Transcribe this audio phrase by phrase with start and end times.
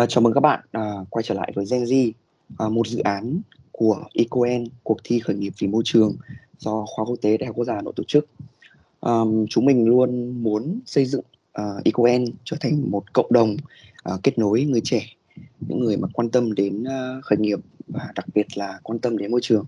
[0.00, 2.12] Ờ, chào mừng các bạn à, quay trở lại với Gen Z,
[2.58, 3.40] à, một dự án
[3.72, 6.16] của EcoN, cuộc thi khởi nghiệp vì môi trường
[6.58, 8.26] do khoa quốc tế Đại học Quốc gia Hà Nội tổ chức.
[9.00, 9.12] À,
[9.50, 13.56] chúng mình luôn muốn xây dựng à, EcoN trở thành một cộng đồng
[14.02, 15.06] à, kết nối người trẻ,
[15.60, 17.58] những người mà quan tâm đến à, khởi nghiệp
[17.88, 19.64] và đặc biệt là quan tâm đến môi trường.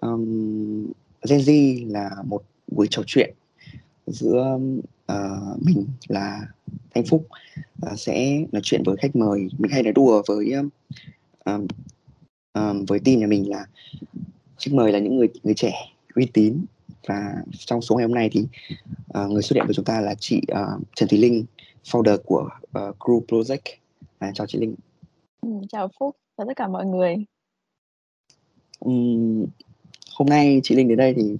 [0.00, 0.08] À,
[1.28, 3.34] Gen Z là một buổi trò chuyện
[4.06, 4.58] giữa
[5.10, 6.40] uh, mình là
[6.94, 7.26] Thanh Phúc
[7.86, 9.48] uh, sẽ nói chuyện với khách mời.
[9.58, 11.66] Mình hay nói đùa với um,
[12.54, 13.66] um, với team nhà mình là
[14.58, 15.72] khách mời là những người người trẻ
[16.14, 16.64] uy tín.
[17.06, 18.40] Và trong số ngày hôm nay thì
[19.18, 21.44] uh, người xuất hiện với chúng ta là chị uh, Trần Thùy Linh
[21.84, 23.76] founder của uh, Crew Project.
[24.18, 24.74] À, chào chị Linh.
[25.40, 27.16] Ừ, chào Phúc và tất cả mọi người.
[28.78, 29.46] Um,
[30.14, 31.36] hôm nay chị Linh đến đây thì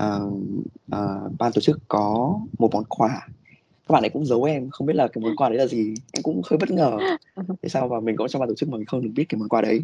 [0.00, 0.32] uh,
[0.96, 3.28] uh, ban tổ chức có một món quà.
[3.88, 5.94] Các bạn ấy cũng giấu em không biết là cái món quà đấy là gì.
[6.12, 6.98] Em cũng hơi bất ngờ
[7.36, 9.38] tại sao mà mình có trong ban tổ chức mà mình không được biết cái
[9.38, 9.82] món quà đấy.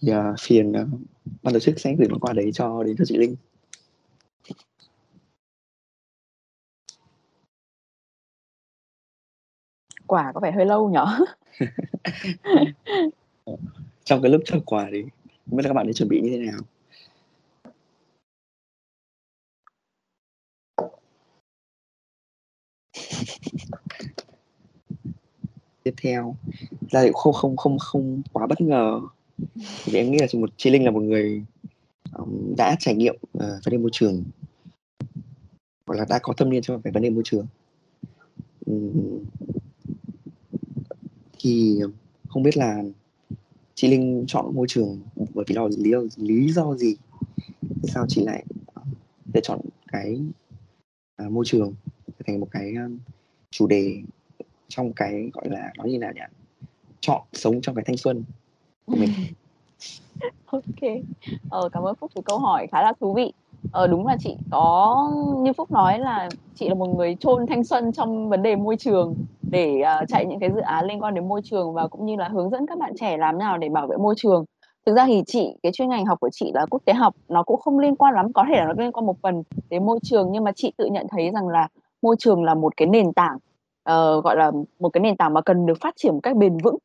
[0.00, 0.88] Thì uh, phiền uh,
[1.42, 3.36] ban tổ chức sẽ gửi món quà đấy cho đến cho chị Linh.
[10.06, 11.06] Quả có vẻ hơi lâu nhở?
[14.04, 15.02] Trong cái lớp chờ quà thì
[15.46, 16.60] không biết là các bạn ấy chuẩn bị như thế nào
[25.86, 26.36] tiếp theo.
[26.90, 29.00] Ra thì không không không không quá bất ngờ.
[29.84, 31.44] Thì em nghĩ là một chị Linh là một người
[32.12, 34.24] um, đã trải nghiệm uh, vấn đề môi trường.
[35.86, 37.46] Hoặc là đã có thâm niên trong về vấn đề môi trường.
[38.66, 39.24] Um,
[41.38, 41.80] thì
[42.28, 42.82] không biết là
[43.74, 45.00] chị Linh chọn môi trường
[45.34, 46.96] bởi vì là lý do lý do gì?
[47.82, 48.44] Sao chị lại
[48.74, 48.84] um,
[49.34, 49.60] lựa chọn
[49.92, 50.20] cái
[51.26, 51.74] uh, môi trường
[52.26, 52.98] thành một cái um,
[53.50, 54.02] chủ đề
[54.68, 56.20] trong cái gọi là nói như nào nhỉ?
[57.00, 58.24] Chọn sống trong cái thanh xuân
[58.86, 59.10] của mình.
[60.46, 60.90] Ok.
[61.50, 63.32] Ờ, cảm ơn phúc vì câu hỏi khá là thú vị.
[63.72, 67.64] Ờ, đúng là chị có như phúc nói là chị là một người chôn thanh
[67.64, 69.14] xuân trong vấn đề môi trường
[69.50, 72.16] để uh, chạy những cái dự án liên quan đến môi trường và cũng như
[72.16, 74.44] là hướng dẫn các bạn trẻ làm nào để bảo vệ môi trường.
[74.86, 77.42] Thực ra thì chị cái chuyên ngành học của chị là quốc tế học nó
[77.42, 79.98] cũng không liên quan lắm có thể là nó liên quan một phần đến môi
[80.02, 81.68] trường nhưng mà chị tự nhận thấy rằng là
[82.02, 83.38] môi trường là một cái nền tảng
[83.90, 86.58] uh, gọi là một cái nền tảng mà cần được phát triển một cách bền
[86.58, 86.76] vững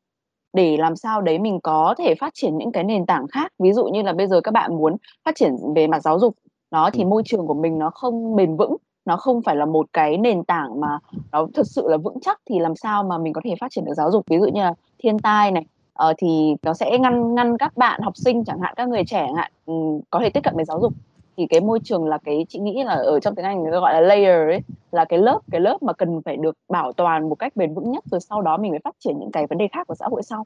[0.52, 3.52] để làm sao đấy mình có thể phát triển những cái nền tảng khác.
[3.58, 6.34] Ví dụ như là bây giờ các bạn muốn phát triển về mặt giáo dục
[6.70, 9.86] nó thì môi trường của mình nó không bền vững nó không phải là một
[9.92, 10.98] cái nền tảng mà
[11.32, 13.84] nó thực sự là vững chắc thì làm sao mà mình có thể phát triển
[13.84, 14.26] được giáo dục.
[14.26, 15.66] Ví dụ như là thiên tai này
[16.08, 19.26] uh, thì nó sẽ ngăn ngăn các bạn học sinh chẳng hạn các người trẻ
[19.26, 20.92] chẳng hạn um, có thể tiếp cận với giáo dục
[21.36, 23.78] thì cái môi trường là cái chị nghĩ là ở trong tiếng Anh người ta
[23.78, 24.60] gọi là layer ấy
[24.90, 27.90] là cái lớp cái lớp mà cần phải được bảo toàn một cách bền vững
[27.90, 30.06] nhất rồi sau đó mình mới phát triển những cái vấn đề khác của xã
[30.10, 30.44] hội sau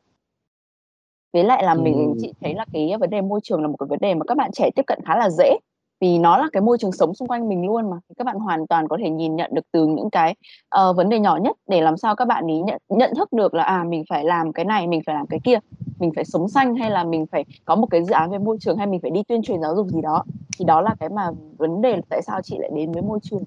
[1.33, 2.19] với lại là mình ừ.
[2.21, 4.37] chị thấy là cái vấn đề môi trường là một cái vấn đề mà các
[4.37, 5.59] bạn trẻ tiếp cận khá là dễ
[6.01, 8.67] vì nó là cái môi trường sống xung quanh mình luôn mà các bạn hoàn
[8.67, 10.35] toàn có thể nhìn nhận được từ những cái
[10.81, 13.55] uh, vấn đề nhỏ nhất để làm sao các bạn ý nhận nhận thức được
[13.55, 15.59] là à mình phải làm cái này mình phải làm cái kia
[15.99, 18.57] mình phải sống xanh hay là mình phải có một cái dự án về môi
[18.61, 20.25] trường hay mình phải đi tuyên truyền giáo dục gì đó.
[20.59, 23.43] Thì đó là cái mà vấn đề tại sao chị lại đến với môi trường.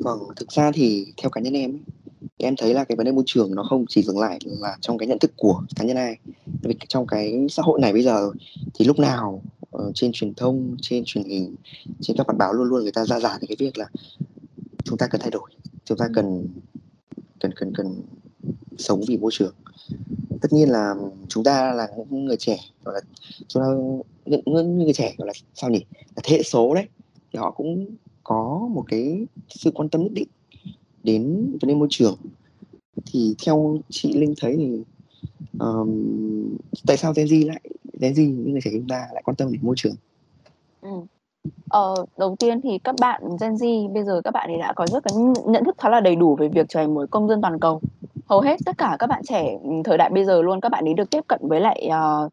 [0.00, 1.78] Vâng thực ra thì theo cá nhân em
[2.36, 4.98] em thấy là cái vấn đề môi trường nó không chỉ dừng lại là trong
[4.98, 6.16] cái nhận thức của cá nhân ai.
[6.62, 8.30] Vì trong cái xã hội này bây giờ
[8.74, 9.42] thì lúc nào
[9.76, 11.54] uh, trên truyền thông trên truyền hình
[12.00, 13.86] trên các bản báo luôn luôn người ta ra giả cái việc là
[14.84, 15.50] chúng ta cần thay đổi
[15.84, 16.46] chúng ta cần
[17.40, 18.02] cần cần cần
[18.78, 19.54] sống vì môi trường.
[20.40, 20.94] Tất nhiên là
[21.28, 23.00] chúng ta là những người trẻ gọi là
[23.48, 23.68] chúng ta
[24.26, 25.84] những, những người trẻ gọi là sao nhỉ?
[26.16, 26.88] Là thế hệ số đấy
[27.32, 27.86] thì họ cũng
[28.24, 30.28] có một cái sự quan tâm nhất định
[31.04, 32.16] đến vấn đề môi trường.
[33.06, 34.82] Thì theo chị linh thấy thì
[35.58, 36.56] um,
[36.86, 37.60] tại sao Gen Z lại
[38.00, 39.94] Gen Z những người trẻ chúng ta lại quan tâm đến môi trường.
[40.80, 40.90] Ừ.
[41.68, 44.86] Ờ, đầu tiên thì các bạn Gen Z bây giờ các bạn ấy đã có
[44.86, 45.14] rất cái
[45.46, 47.80] nhận thức khá là đầy đủ về việc trở thành một công dân toàn cầu.
[48.26, 50.94] Hầu hết tất cả các bạn trẻ thời đại bây giờ luôn các bạn ấy
[50.94, 52.32] được tiếp cận với lại uh,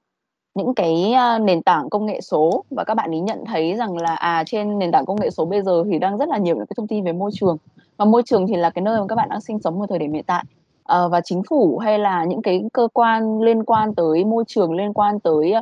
[0.56, 2.64] những cái uh, nền tảng công nghệ số.
[2.70, 5.46] Và các bạn ấy nhận thấy rằng là à trên nền tảng công nghệ số
[5.46, 7.58] bây giờ thì đang rất là nhiều những cái thông tin về môi trường.
[7.98, 10.00] Và môi trường thì là cái nơi mà các bạn đang sinh sống ở thời
[10.00, 10.44] điểm hiện tại
[10.94, 14.74] uh, và chính phủ hay là những cái cơ quan liên quan tới môi trường
[14.74, 15.54] liên quan tới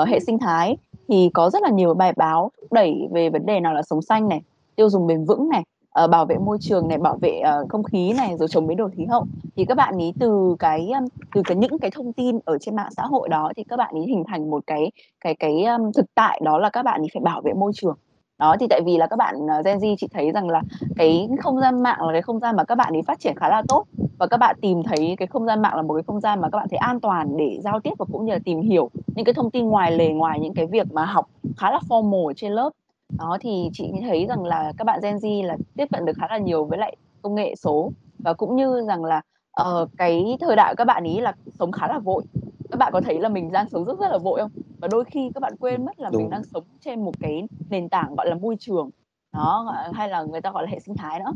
[0.00, 0.76] uh, hệ sinh thái
[1.08, 4.02] thì có rất là nhiều bài báo thúc đẩy về vấn đề nào là sống
[4.02, 4.42] xanh này
[4.76, 5.62] tiêu dùng bền vững này
[6.04, 8.76] uh, bảo vệ môi trường này bảo vệ uh, không khí này rồi chống biến
[8.76, 9.24] đổi khí hậu.
[9.56, 10.92] Thì các bạn ý từ cái
[11.34, 13.94] từ cái những cái thông tin ở trên mạng xã hội đó thì các bạn
[13.94, 14.90] ý hình thành một cái
[15.20, 17.96] cái cái um, thực tại đó là các bạn ý phải bảo vệ môi trường.
[18.38, 19.34] Đó, thì tại vì là các bạn,
[19.64, 20.62] Gen Z chị thấy rằng là
[20.96, 23.48] cái không gian mạng là cái không gian mà các bạn ấy phát triển khá
[23.48, 23.84] là tốt
[24.20, 26.48] và các bạn tìm thấy cái không gian mạng là một cái không gian mà
[26.50, 29.24] các bạn thấy an toàn để giao tiếp và cũng như là tìm hiểu những
[29.24, 32.32] cái thông tin ngoài lề, ngoài những cái việc mà học khá là formal ở
[32.36, 32.70] trên lớp.
[33.18, 36.26] Đó, thì chị thấy rằng là các bạn Gen Z là tiếp cận được khá
[36.30, 39.22] là nhiều với lại công nghệ số và cũng như rằng là,
[39.52, 42.22] ờ, cái thời đại các bạn ấy là sống khá là vội.
[42.70, 44.50] Các bạn có thấy là mình đang sống rất rất là vội không?
[44.80, 46.30] Và đôi khi các bạn quên mất là mình Đúng.
[46.30, 48.90] đang sống trên một cái nền tảng, gọi là, môi trường,
[49.32, 51.32] đó, hay là người ta gọi là hệ sinh thái nữa.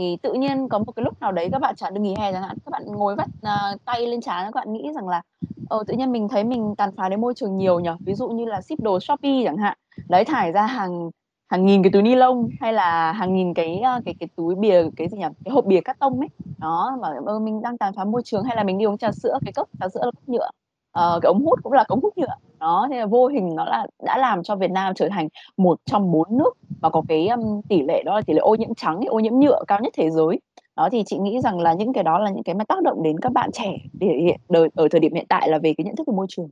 [0.00, 2.32] Thì tự nhiên có một cái lúc nào đấy các bạn chẳng được nghỉ hè
[2.32, 5.22] chẳng hạn, các bạn ngồi vắt, uh, tay lên trán các bạn nghĩ rằng là,
[5.68, 7.90] ờ, tự nhiên mình thấy mình tàn phá đến môi trường nhiều nhỉ?
[8.00, 11.10] Ví dụ như là ship đồ Shopee chẳng hạn, đấy, thải ra hàng
[11.50, 14.54] hàng nghìn cái túi ni lông hay là hàng nghìn cái, ờ, cái cái túi
[14.54, 15.26] bìa, cái gì nhỉ?
[15.44, 16.28] Cái hộp bìa cắt tông ấy.
[16.58, 19.12] Đó, mà ờ, mình đang tàn phá môi trường hay là mình đi uống trà
[19.12, 20.50] sữa, cái cốc trà sữa là cốc nhựa,
[20.92, 22.34] ờ, cái ống hút cũng là ống hút nhựa.
[22.60, 25.78] Đó, thế là vô hình nó là đã làm cho Việt Nam trở thành một
[25.84, 28.74] trong 4 nước mà có cái, ưm, tỷ lệ đó là tỷ lệ ô nhiễm
[28.74, 30.40] trắng, ô nhiễm nhựa cao nhất thế giới.
[30.76, 33.02] Đó, thì chị nghĩ rằng là những cái đó là những cái mà tác động
[33.02, 35.84] đến các bạn trẻ để hiện đời ở thời điểm hiện tại là về cái
[35.84, 36.48] nhận thức về môi trường.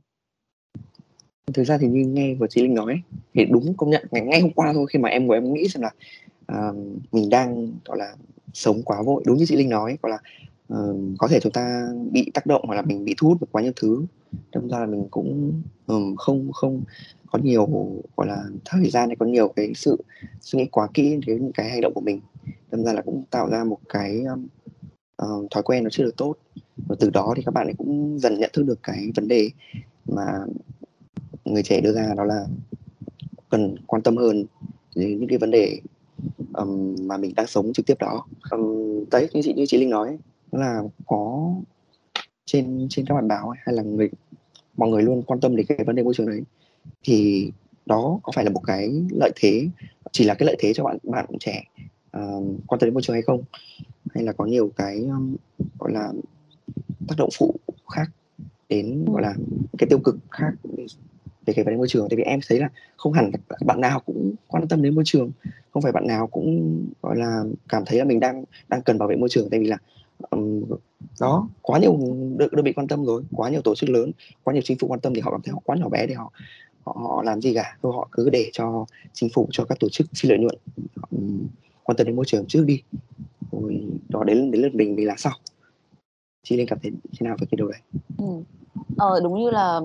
[1.53, 3.01] Thực ra thì như nghe vừa chị Linh nói ấy,
[3.33, 5.67] thì đúng công nhận ngày ngay hôm qua thôi khi mà em ngồi em nghĩ
[5.67, 5.89] xem là,
[6.45, 6.73] ờ,
[7.11, 8.15] mình đang, gọi là,
[8.53, 9.23] sống quá vội.
[9.25, 10.17] Đúng như chị Linh nói, gọi là,
[10.69, 13.47] Ờ, có thể chúng ta bị tác động hoặc là mình bị thu hút bởi
[13.51, 14.05] quá nhiều thứ,
[14.51, 16.81] đâm ra là mình cũng, um, không không
[17.31, 17.67] có nhiều,
[18.17, 19.97] gọi là, thời gian hay có nhiều cái sự
[20.41, 22.19] suy nghĩ quá kỹ đến những cái hành động của mình.
[22.71, 24.47] Đâm ra là cũng tạo ra một cái, um,
[25.15, 26.35] ờ, thói quen nó chưa được tốt.
[26.87, 29.49] Và từ đó thì các bạn ấy cũng dần nhận thức được cái vấn đề
[30.05, 30.25] mà
[31.45, 32.45] người trẻ đưa ra đó là
[33.49, 34.45] cần quan tâm hơn
[34.95, 35.79] đến những cái vấn đề,
[36.53, 38.25] um, mà mình đang sống trực tiếp đó.
[38.51, 40.17] um, đấy, như chị như chị Linh nói
[40.51, 41.53] là có
[42.45, 44.09] trên trên các bản báo hay là người
[44.77, 46.41] mọi người luôn quan tâm đến cái vấn đề môi trường đấy,
[47.03, 47.51] thì
[47.85, 49.67] đó có phải là một cái lợi thế
[50.11, 51.63] chỉ là cái lợi thế cho bạn bạn trẻ,
[52.11, 53.43] ờ, quan tâm đến môi trường hay không?
[54.15, 55.35] Hay là có nhiều cái, ưm,
[55.79, 56.13] gọi là,
[57.07, 57.55] tác động phụ
[57.89, 58.05] khác
[58.69, 59.23] đến, gọi Ừm.
[59.23, 59.33] là,
[59.77, 60.51] cái tiêu cực khác
[61.45, 62.07] về cái vấn đề môi trường?
[62.09, 65.03] Tại vì em thấy là không hẳn là bạn nào cũng quan tâm đến môi
[65.07, 65.31] trường,
[65.71, 69.09] không phải bạn nào cũng, gọi là, cảm thấy là mình đang đang cần bảo
[69.09, 69.49] vệ môi trường.
[69.49, 69.77] Tại vì là,
[71.19, 71.97] đó, quá nhiều
[72.37, 74.11] đơn đơn vị quan tâm rồi, quá nhiều tổ chức lớn,
[74.43, 76.13] quá nhiều chính phủ quan tâm thì họ cảm thấy họ quá nhỏ bé để
[76.13, 76.31] họ
[76.83, 79.89] họ họ làm gì cả, thôi họ cứ để cho chính phủ, cho các tổ
[79.89, 80.55] chức xin lợi nhuận,
[81.11, 81.47] um,
[81.83, 82.81] quan tâm đến môi trường trước đi,
[83.51, 85.33] rồi đó đến đến lượt mình mình là sau.
[86.43, 87.79] Chị nên cảm thấy thế nào về cái điều đấy?
[88.17, 88.25] ừ.
[88.97, 89.81] Ờ, đúng như là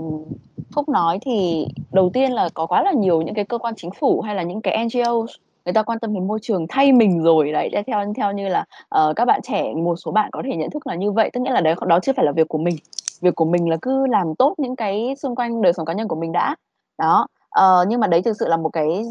[0.75, 3.91] Phúc nói thì đầu tiên là có quá là nhiều những cái cơ quan chính
[4.01, 5.31] phủ hay là những cái NGOs
[5.65, 7.53] người ta quan tâm đến môi trường thay mình rồi.
[7.53, 8.65] Đấy, theo theo như là,
[8.99, 11.41] uh, các bạn trẻ, một số bạn có thể nhận thức là như vậy, tức
[11.41, 12.77] nghĩa là đấy đó chưa phải là việc của mình.
[13.21, 16.09] Việc của mình là cứ làm tốt những cái xung quanh đời sống cá nhân
[16.09, 16.57] của mình đã.
[16.99, 17.27] Đó,
[17.61, 19.05] uh, nhưng mà đấy thực sự là một cái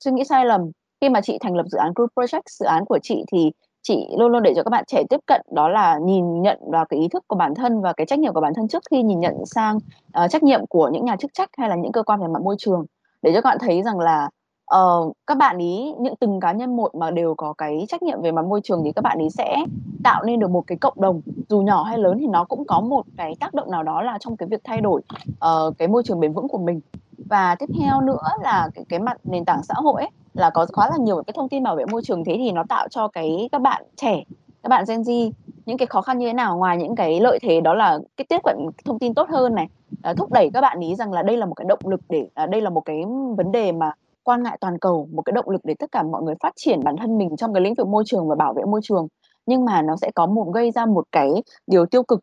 [0.00, 0.70] suy nghĩ sai lầm.
[1.00, 4.08] Khi mà chị thành lập dự án Group Project, dự án của chị thì chị
[4.18, 7.00] luôn luôn để cho các bạn trẻ tiếp cận đó là nhìn nhận vào cái
[7.00, 9.20] ý thức của bản thân và cái trách nhiệm của bản thân trước khi nhìn
[9.20, 12.20] nhận sang, uh, trách nhiệm của những nhà chức trách hay là những cơ quan
[12.20, 12.84] về mặt môi trường.
[13.22, 14.28] Để cho các bạn thấy rằng là,
[14.66, 18.22] ờ, các bạn ấy những từng cá nhân một mà đều có cái trách nhiệm
[18.22, 19.64] về mặt môi trường thì các bạn ấy sẽ
[20.04, 22.80] tạo nên được một cái cộng đồng, dù nhỏ hay lớn thì nó cũng có
[22.80, 26.02] một cái tác động nào đó là trong cái việc thay đổi, uh, cái môi
[26.02, 26.80] trường bền vững của mình.
[27.18, 30.66] Và tiếp theo nữa là cái cái mặt nền tảng xã hội ấy, là có
[30.74, 33.08] quá là nhiều cái thông tin bảo vệ môi trường, thế thì nó tạo cho
[33.08, 34.22] cái các bạn trẻ,
[34.62, 35.30] các bạn Gen Z
[35.66, 36.56] những cái khó khăn như thế nào?
[36.56, 39.68] Ngoài những cái lợi thế đó là cái tiếp cận thông tin tốt hơn này,
[40.02, 42.28] ờ, thúc đẩy các bạn ấy rằng là đây là một cái động lực để
[42.34, 43.04] à, đây là một cái
[43.36, 43.92] vấn đề mà
[44.26, 46.84] quan ngại toàn cầu, một cái động lực để tất cả mọi người phát triển
[46.84, 49.08] bản thân mình trong cái lĩnh vực môi trường và bảo vệ môi trường.
[49.46, 51.30] Nhưng mà nó sẽ có một gây ra một cái
[51.66, 52.20] điều tiêu cực,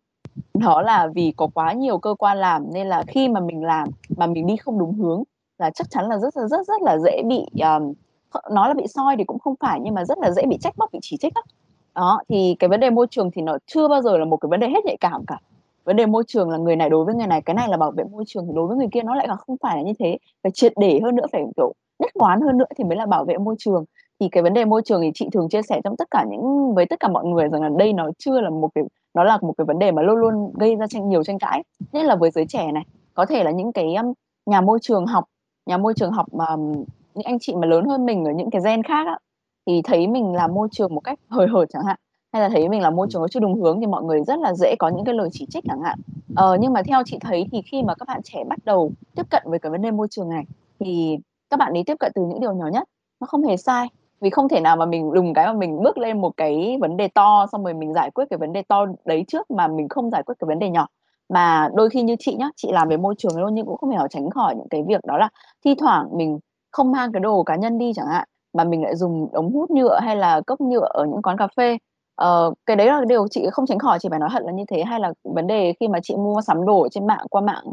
[0.54, 3.90] đó là vì có quá nhiều cơ quan làm nên là khi mà mình làm
[4.18, 5.24] mà mình đi không đúng hướng
[5.58, 7.94] là chắc chắn là rất, rất, rất, rất là dễ bị, um,
[8.52, 10.74] nói là bị soi thì cũng không phải, nhưng mà rất là dễ bị trách
[10.78, 11.42] móc, bị chỉ trích đó.
[11.96, 14.48] Đó, thì cái vấn đề môi trường thì nó chưa bao giờ là một cái
[14.50, 15.40] vấn đề hết nhạy cảm cả.
[15.84, 17.92] Vấn đề môi trường là người này đối với người này, cái này là bảo
[17.92, 19.94] vệ môi trường thì đối với người kia nó lại là không phải là như
[20.00, 20.18] thế.
[20.44, 23.26] Phải triệt để hơn nữa, phải, kiểu, nhất quán hơn nữa thì mới là bảo
[23.26, 23.86] vệ môi trường.
[24.20, 26.74] Thì cái vấn đề môi trường thì chị thường chia sẻ trong tất cả những
[26.76, 28.84] với tất cả mọi người rằng là đây nó chưa là một cái
[29.14, 31.64] nó là một cái vấn đề mà luôn luôn gây ra tranh nhiều tranh cãi,
[31.92, 32.84] nhất là với giới trẻ này.
[33.14, 34.14] Có thể là những cái, um,
[34.46, 35.26] nhà môi trường học
[35.66, 36.72] nhà môi trường học mà um,
[37.14, 39.18] những anh chị mà lớn hơn mình ở những cái gen khác á,
[39.66, 42.00] thì thấy mình làm môi trường một cách hời hợt chẳng hạn,
[42.34, 44.40] hay là thấy mình làm môi trường nó chưa đúng hướng thì mọi người rất
[44.40, 46.00] là dễ có những cái lời chỉ trích chẳng hạn.
[46.36, 49.24] Ờ, nhưng mà theo chị thấy thì khi mà các bạn trẻ bắt đầu tiếp
[49.30, 50.44] cận với cái vấn đề môi trường này,
[50.80, 51.18] thì
[51.54, 52.84] các bạn ấy tiếp cận từ những điều nhỏ nhất,
[53.20, 53.88] nó không hề sai.
[54.22, 56.98] Vì không thể nào mà mình lùng cái mà mình bước lên một cái vấn
[56.98, 59.90] đề to, xong rồi mình giải quyết cái vấn đề to đấy trước mà mình
[59.90, 60.88] không giải quyết cái vấn đề nhỏ.
[61.30, 63.92] Mà đôi khi như chị nhá, chị làm về môi trường luôn nhưng cũng không
[63.92, 65.30] thể nào tránh khỏi những cái việc đó là
[65.66, 66.40] thi thoảng mình
[66.72, 69.72] không mang cái đồ cá nhân đi chẳng hạn, mà mình lại dùng ống hút
[69.72, 71.78] nhựa hay là cốc nhựa ở những quán cà phê.
[72.16, 74.64] Ờ, cái đấy là điều chị không tránh khỏi, chị phải nói thật là như
[74.68, 74.84] thế.
[74.84, 77.64] Hay là vấn đề khi mà chị mua sắm đồ trên mạng qua mạng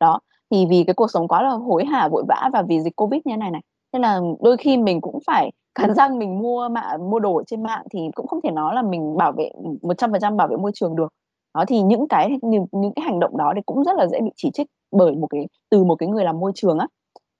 [0.00, 0.20] đó,
[0.54, 3.20] thì vì cái cuộc sống quá là hối hả, vội vã và vì dịch Covid
[3.24, 6.68] như thế này này, nên là đôi khi mình cũng phải cắn răng mình mua
[6.68, 9.76] mạng mua đồ trên mạng thì cũng không thể nói là mình bảo vệ, ừm,
[9.82, 11.08] 100% bảo vệ môi trường được.
[11.54, 14.20] Đó, thì những cái những những cái hành động đó thì cũng rất là dễ
[14.20, 16.86] bị chỉ trích bởi một cái từ một cái người làm môi trường á.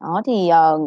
[0.01, 0.79] Đó, thì, ờ,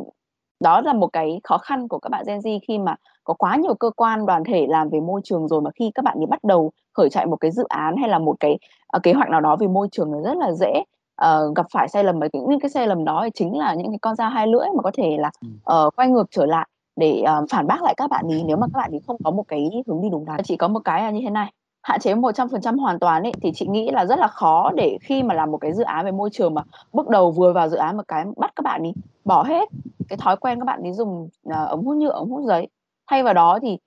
[0.59, 3.55] đó là một cái khó khăn của các bạn Gen Z khi mà có quá
[3.57, 6.25] nhiều cơ quan, đoàn thể làm về môi trường rồi, mà khi các bạn ấy
[6.27, 8.57] bắt đầu khởi chạy một cái dự án hay là một cái,
[8.87, 10.83] ờ, kế hoạch nào đó về môi trường nó rất là dễ,
[11.17, 12.19] ờ, gặp phải sai lầm.
[12.19, 14.47] Và những những cái sai lầm đó thì chính là những cái con dao hai
[14.47, 15.31] lưỡi mà có thể là,
[15.63, 18.67] ờ, quay ngược trở lại để, ờ, phản bác lại các bạn ấy nếu mà
[18.73, 20.43] các bạn ấy không có một cái hướng đi đúng đắn.
[20.43, 21.51] Chỉ có một cái là như thế này,
[21.83, 25.23] hạn chế 100% hoàn toàn ấy, thì chị nghĩ là rất là khó để khi
[25.23, 26.61] mà làm một cái dự án về môi trường mà
[26.93, 28.93] bước đầu vừa vào dự án một cái bắt các bạn ấy
[29.25, 29.69] bỏ hết
[30.09, 32.67] cái thói quen các bạn ấy dùng, ờ, ống hút nhựa, ống hút giấy.
[33.09, 33.77] Thay vào đó thì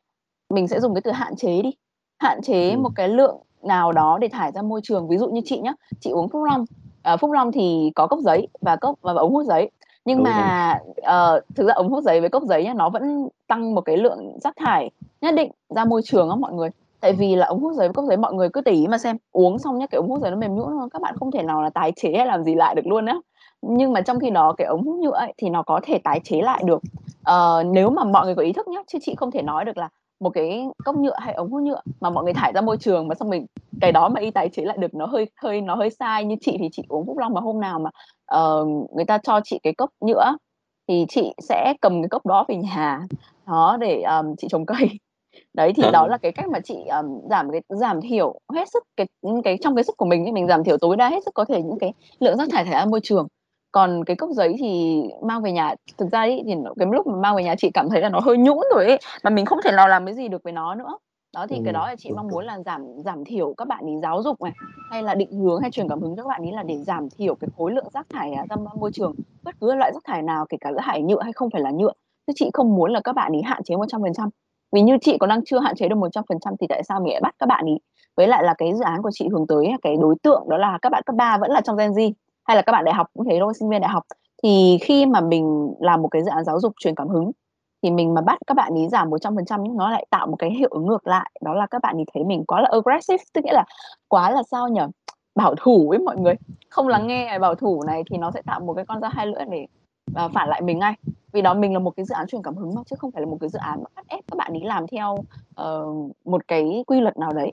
[0.54, 1.70] mình sẽ dùng cái từ hạn chế đi,
[2.18, 2.94] hạn chế một Ừm.
[2.94, 5.08] cái lượng nào đó để thải ra môi trường.
[5.08, 6.64] Ví dụ như chị nhá, chị uống Phúc Long,
[7.02, 9.70] ờ, Phúc Long thì có cốc giấy và cốc và và ống hút giấy.
[10.04, 10.24] Nhưng rồi.
[10.24, 13.80] mà, ờ, thực ra ống hút giấy với cốc giấy nhá, nó vẫn tăng một
[13.80, 14.90] cái lượng rác thải
[15.20, 16.68] nhất định ra môi trường á mọi người.
[17.00, 19.16] Tại vì là ống hút giấy với cốc giấy mọi người cứ ý mà xem,
[19.32, 21.62] uống xong nhá, cái ống hút giấy nó mềm nhũn các bạn không thể nào
[21.62, 23.16] là tái chế hay làm gì lại được luôn á.
[23.62, 26.20] Nhưng mà trong khi đó cái ống hút nhựa ấy thì nó có thể tái
[26.24, 26.82] chế lại được,
[27.22, 29.76] ờ, nếu mà mọi người có ý thức nhá, chứ chị không thể nói được
[29.76, 29.88] là
[30.20, 33.08] một cái cốc nhựa hay ống hút nhựa mà mọi người thải ra môi trường
[33.08, 33.46] mà xong mình
[33.80, 36.24] cái đó mà đi tái chế lại được nó hơi hơi nó hơi sai.
[36.24, 37.90] Như chị thì chị uống Phúc Long mà hôm nào mà,
[38.26, 38.64] ờ,
[38.96, 40.36] người ta cho chị cái cốc nhựa
[40.88, 43.00] thì chị sẽ cầm cái cốc đó về nhà,
[43.46, 44.76] đó, để, ờm, chị trồng cây.
[45.54, 46.08] Đấy, thì đó Ờ.
[46.08, 49.06] là cái cách mà chị, ờm, giảm cái giảm thiểu hết sức cái,
[49.44, 51.44] cái trong cái sức của mình ấy, mình giảm thiểu tối đa hết sức có
[51.44, 53.26] thể những cái lượng rác thải thải ra môi trường.
[53.72, 57.16] Còn cái cốc giấy thì mang về nhà thực ra ấy thì cái lúc mà
[57.16, 59.58] mang về nhà chị cảm thấy là nó hơi nhũn rồi ấy, mà mình không
[59.64, 60.98] thể nào làm cái gì được với nó nữa.
[61.34, 63.84] Đó, thì cái Ừm, đó là chị mong muốn là giảm giảm thiểu các bạn
[63.86, 64.52] ấy giáo dục này,
[64.90, 67.08] hay là định hướng hay truyền cảm hứng cho các bạn ấy là để giảm
[67.10, 70.22] thiểu cái khối lượng rác thải, à, ra môi trường, bất cứ loại rác thải
[70.22, 71.92] nào, kể cả rác thải nhựa hay không phải là nhựa.
[72.26, 74.28] Chứ chị không muốn là các bạn ấy hạn chế 100%.
[74.72, 77.20] Vì như chị còn đang chưa hạn chế được 100% thì tại sao mình lại
[77.20, 77.80] bắt các bạn ấy?
[78.16, 80.78] Với lại là cái dự án của chị hướng tới cái đối tượng đó là
[80.82, 82.12] các bạn cấp 3 vẫn là trong Gen Z,
[82.50, 84.02] hay là các bạn đại học cũng thế thôi, sinh viên đại học.
[84.42, 87.30] Thì khi mà mình làm một cái dự án giáo dục truyền cảm hứng,
[87.82, 90.68] thì mình mà bắt các bạn ý giảm 100% nó lại tạo một cái hiệu
[90.72, 93.52] ứng ngược lại, đó là các bạn ý thấy mình quá là aggressive, tức nghĩa
[93.52, 93.64] là
[94.08, 94.80] quá là, sao nhỉ,
[95.34, 96.34] bảo thủ ấy mọi người.
[96.68, 99.26] Không lắng nghe bảo thủ này thì nó sẽ tạo một cái con dao hai
[99.26, 99.66] lưỡi để,
[100.14, 100.94] ờ, phản lại mình ngay.
[101.32, 103.22] Vì đó mình là một cái dự án truyền cảm hứng mà chứ không phải
[103.22, 105.16] là một cái dự án mà bắt ép các bạn ý làm theo,
[105.60, 107.52] uh, một cái quy luật nào đấy.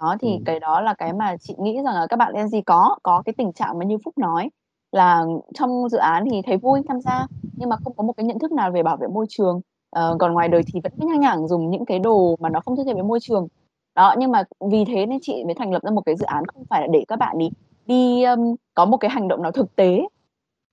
[0.00, 0.44] Đó, thì Ừm.
[0.44, 3.22] cái đó là cái mà chị nghĩ rằng là các bạn Gen Z có có
[3.24, 4.50] cái tình trạng mà như Phúc nói
[4.92, 5.24] là
[5.54, 7.26] trong dự án thì thấy vui tham gia,
[7.58, 9.60] nhưng mà không có một cái nhận thức nào về bảo vệ môi trường.
[9.90, 12.60] Ờ, còn ngoài đời thì vẫn cứ nhan nhản dùng những cái đồ mà nó
[12.64, 13.48] không thân thiện với môi trường.
[13.94, 16.44] Đó, nhưng mà vì thế nên chị mới thành lập ra một cái dự án
[16.46, 17.50] không phải là để các bạn ấy
[17.86, 20.00] đi, ưm, có một cái hành động nào thực tế,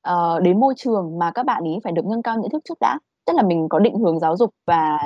[0.01, 2.77] ờ, đến môi trường mà các bạn ấy phải được nâng cao nhận thức trước
[2.79, 2.99] đã.
[3.25, 4.97] Tức là mình có định hướng giáo dục và,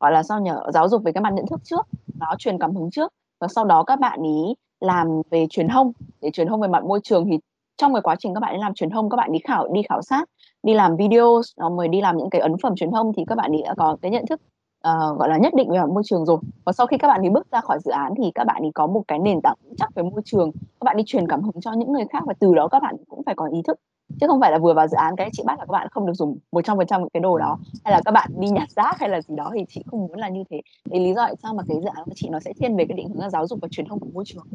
[0.00, 1.86] gọi là, sao nhỉ, giáo dục về cái mặt nhận thức trước,
[2.20, 5.92] đó, truyền cảm hứng trước, và sau đó các bạn ấy làm về truyền thông,
[6.20, 7.26] để truyền thông về mặt môi trường.
[7.30, 7.38] Thì
[7.76, 9.82] trong cái quá trình các bạn ấy làm truyền thông, các bạn đi khảo đi
[9.88, 10.24] khảo sát,
[10.62, 13.34] đi làm video, xong rồi đi làm những cái ấn phẩm truyền thông thì các
[13.34, 14.40] bạn ấy đã có cái nhận thức,
[14.88, 16.38] uh, gọi là, nhất định về mặt môi trường rồi.
[16.64, 18.70] Và sau khi các bạn ấy bước ra khỏi dự án thì các bạn ấy
[18.74, 21.42] có một cái nền tảng vững chắc về môi trường, các bạn đi truyền cảm
[21.42, 23.78] hứng cho những người khác và từ đó các bạn cũng phải có ý thức.
[24.20, 26.06] Chứ không phải là vừa vào dự án cái chị bắt là các bạn không
[26.06, 29.08] được dùng 100% những cái đồ đó, hay là các bạn đi nhặt rác hay
[29.08, 30.60] là gì đó thì chị không muốn là như thế.
[30.90, 32.84] Đấy lý do tại sao mà cái dự án của chị nó sẽ thiên về
[32.88, 34.46] cái định hướng là giáo dục và truyền thông của môi trường.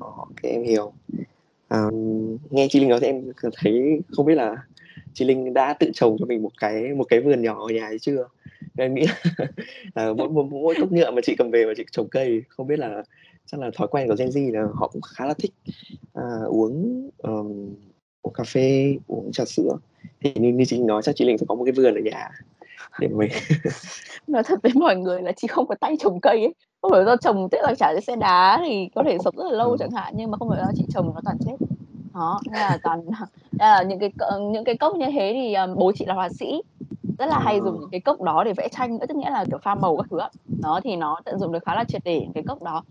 [0.00, 0.10] Ờ,
[0.42, 0.92] kê, em hiểu.
[1.68, 1.90] Ờ,
[2.50, 3.22] nghe chị Linh nói thì em
[3.56, 4.56] thấy không biết là
[5.14, 7.86] chị Linh đã tự trồng cho mình một cái một cái vườn nhỏ ở nhà
[7.86, 8.28] ấy chưa?
[8.76, 9.06] Em nghĩ
[9.94, 12.66] là mỗi mỗi mỗi cốc nhựa mà chị cầm về mà chị trồng cây, không
[12.66, 13.02] biết là
[13.46, 15.52] chắc là thói quen của Gen Z là họ cũng khá là thích,
[16.14, 17.74] à, uống, ờm,
[18.22, 19.76] uống cà phê, uống trà sữa.
[20.20, 22.28] Thì như như chị nói chắc chị Linh phải có một cái vườn ở nhà
[23.00, 23.30] để mình
[24.26, 26.54] Nói thật với mọi người là chị không có tay trồng cây ấy.
[26.82, 29.44] Không phải do trồng tiếc là chả thấy xe đá thì có thể sống rất
[29.44, 29.76] là lâu Ờ.
[29.78, 31.56] chẳng hạn, nhưng mà không phải do chị trồng nó toàn chết.
[32.14, 33.00] Đó, nên là toàn
[33.52, 34.10] nên là những cái
[34.52, 36.62] những cái cốc như thế thì, ờ, bố chị là họa sĩ,
[37.18, 37.80] rất là hay dùng Ờ.
[37.80, 40.06] những cái cốc đó để vẽ tranh nữa, tức nghĩa là, kiểu, pha màu các
[40.10, 40.18] thứ.
[40.62, 42.82] Đó, thì nó tận dụng được khá là triệt để cái cốc đó.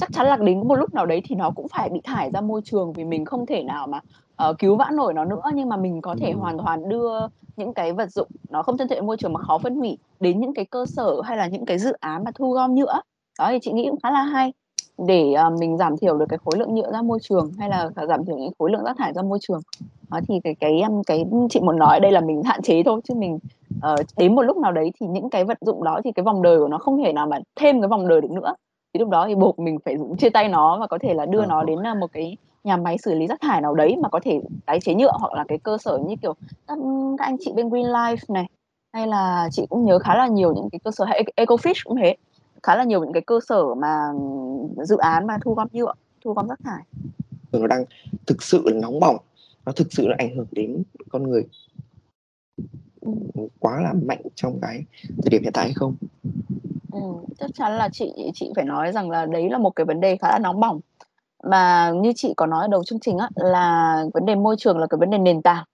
[0.00, 2.40] Chắc chắn là đến một lúc nào đấy thì nó cũng phải bị thải ra
[2.40, 4.00] môi trường vì mình không thể nào mà,
[4.36, 6.40] ờ, cứu vãn nổi nó nữa, nhưng mà mình có thể Ừm.
[6.40, 7.10] hoàn toàn đưa
[7.56, 9.98] những cái vật dụng nó không thân thiện với môi trường mà khó phân hủy
[10.20, 13.00] đến những cái cơ sở hay là những cái dự án mà thu gom nhựa.
[13.38, 14.52] Đó, thì chị nghĩ cũng khá là hay
[15.06, 17.90] để, ờ, mình giảm thiểu được cái khối lượng nhựa ra môi trường hay là
[18.08, 19.60] giảm thiểu những khối lượng rác thải ra môi trường.
[20.10, 23.14] Đó, thì cái cái, cái chị muốn nói đây là mình hạn chế thôi, chứ
[23.14, 23.38] mình
[23.82, 26.42] ờ, đến một lúc nào đấy thì những cái vật dụng đó thì cái vòng
[26.42, 28.54] đời của nó không thể nào mà thêm cái vòng đời được nữa.
[28.98, 31.40] Thì lúc đó thì buộc mình phải chia tay nó và có thể là đưa
[31.40, 31.46] Ờ.
[31.46, 34.20] nó đến, a, một cái nhà máy xử lý rác thải nào đấy mà có
[34.22, 36.34] thể tái chế nhựa, hoặc là cái cơ sở như kiểu
[36.66, 36.78] các
[37.18, 38.46] các anh chị bên Green Life này,
[38.92, 41.82] hay là chị cũng nhớ khá là nhiều những cái cơ sở hay Eco Ecofish
[41.84, 42.16] cũng thế,
[42.62, 45.92] khá là nhiều những cái cơ sở mà, ừm, dự án mà thu gom nhựa,
[46.24, 46.82] thu gom rác thải.
[47.52, 47.84] Nó đang
[48.26, 49.16] thực sự là nóng bỏng,
[49.66, 51.44] nó thực sự là ảnh hưởng đến con người.
[53.60, 54.84] Quá là mạnh trong cái
[55.22, 55.94] thời điểm hiện tại hay không?
[56.92, 60.00] Ừm, chắc chắn là chị chị phải nói rằng là đấy là một cái vấn
[60.00, 60.80] đề khá là nóng bỏng.
[61.44, 64.78] Mà như chị có nói ở đầu chương trình á, là vấn đề môi trường
[64.78, 65.64] là cái vấn đề nền tảng.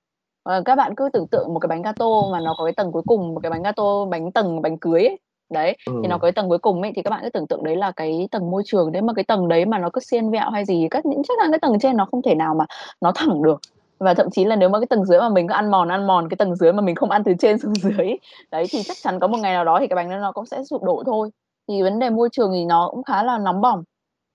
[0.43, 2.93] Ờ, các bạn cứ tưởng tượng một cái bánh gato mà nó có cái tầng
[2.93, 5.19] cuối cùng, một cái bánh gato bánh tầng bánh cưới ấy,
[5.51, 6.19] đấy, thì nó Ừ.
[6.19, 8.29] có cái tầng cuối cùng ấy, thì các bạn cứ tưởng tượng đấy là cái
[8.31, 8.93] tầng môi trường.
[8.93, 11.35] Nếu mà cái tầng đấy mà nó cứ siêng vẹo hay gì, các những chắc
[11.43, 12.65] chắn cái tầng trên nó không thể nào mà
[13.01, 13.61] nó thẳng được.
[13.99, 16.07] Và thậm chí là nếu mà cái tầng dưới mà mình cứ ăn mòn, ăn
[16.07, 18.17] mòn cái tầng dưới mà mình không ăn từ trên xuống dưới
[18.51, 20.47] đấy, thì chắc chắn có một ngày nào đó thì cái bánh đó nó cũng
[20.47, 21.31] sẽ sụp đổ thôi.
[21.69, 23.83] Thì vấn đề môi trường thì nó cũng khá là nóng bỏng.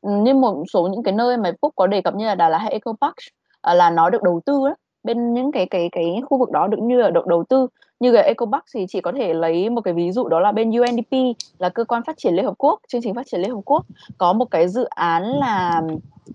[0.02, 2.50] Ừ, như một số những cái nơi mà Phúc có đề cập như là Đà
[2.50, 3.16] Lạt hay Eco Park,
[3.62, 4.76] ờ, là nó được đầu tư đó.
[5.04, 7.68] bên những cái cái cái khu vực đó được như là được đầu tư.
[8.00, 10.52] Như là Eco Park thì chị có thể lấy một cái ví dụ đó là
[10.52, 11.12] bên UNDP
[11.60, 13.86] là cơ quan phát triển Liên Hợp Quốc, chương trình phát triển Liên Hợp Quốc,
[14.18, 15.82] có một cái dự án là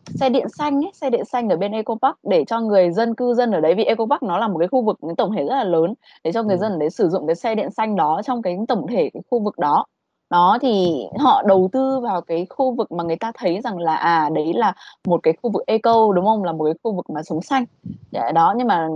[0.06, 3.14] xe điện xanh ấy, xe điện xanh ở bên Eco Park để cho người dân,
[3.14, 5.44] cư dân ở đấy vì Eco Park nó là một cái khu vực tổng thể
[5.44, 5.94] rất là lớn,
[6.24, 6.76] để cho người dân Ừm.
[6.76, 9.38] ở đấy sử dụng cái xe điện xanh đó trong cái tổng thể cái khu
[9.40, 9.84] vực đó.
[10.30, 13.94] Đó, thì họ đầu tư vào cái khu vực mà người ta thấy rằng là,
[13.94, 14.72] à, đấy là
[15.06, 16.44] một cái khu vực eco, đúng không?
[16.44, 17.64] Là một cái khu vực mà sống xanh.
[18.10, 18.88] Dạ, đó, nhưng mà,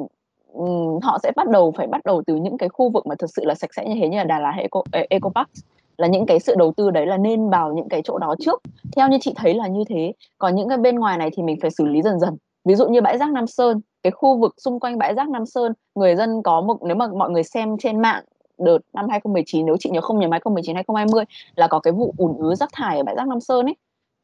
[1.03, 3.45] họ sẽ bắt đầu phải bắt đầu từ những cái khu vực mà thực sự
[3.45, 5.49] là sạch sẽ như thế, như là Đà Lạt hay Eco Eco Park,
[5.99, 8.63] là những cái sự đầu tư đấy là nên vào những cái chỗ đó trước.
[8.97, 10.13] Theo như chị thấy là như thế.
[10.39, 12.37] Còn những cái bên ngoài này thì mình phải xử lý dần dần.
[12.65, 15.47] Ví dụ như bãi rác Nam Sơn, cái khu vực xung quanh bãi rác Nam
[15.47, 18.25] Sơn, người dân có một nếu mà mọi người xem trên mạng
[18.59, 21.25] đợt năm 2019 nếu chị nhớ không nhầm 2019, 2020
[21.57, 23.77] là có cái vụ ùn ứ rác thải ở bãi rác Nam Sơn ấy.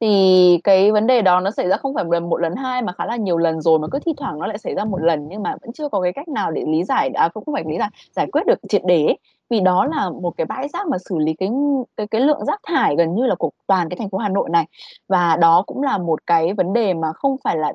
[0.04, 2.92] Thì cái vấn đề đó nó xảy ra không phải lần một lần hai mà
[2.98, 5.28] khá là nhiều lần rồi, mà cứ thi thoảng nó lại xảy ra một lần
[5.28, 7.64] nhưng mà vẫn chưa có cái cách nào để lý giải à, cũng không phải
[7.68, 9.18] lý giải, giải quyết được triệt để ấy.
[9.50, 11.48] Vì đó là một cái bãi rác mà xử lý cái
[11.96, 14.48] cái cái lượng rác thải gần như là của toàn cái thành phố Hà Nội
[14.50, 14.66] này.
[15.08, 17.72] Và đó cũng là một cái vấn đề mà không phải là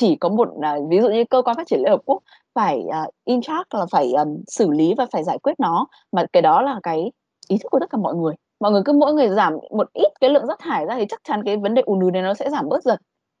[0.00, 2.22] chỉ có một, à, ví dụ như cơ quan phát triển Liên Hợp Quốc
[2.54, 6.26] phải, à, in charge là phải, ờm, xử lý và phải giải quyết nó, mà
[6.32, 7.12] cái đó là cái
[7.48, 8.34] ý thức của tất cả mọi người.
[8.64, 11.20] Mọi người cứ mỗi người giảm một ít cái lượng rác thải ra thì chắc
[11.28, 12.98] chắn cái vấn đề ùn ứ đấy nó sẽ giảm bớt dần.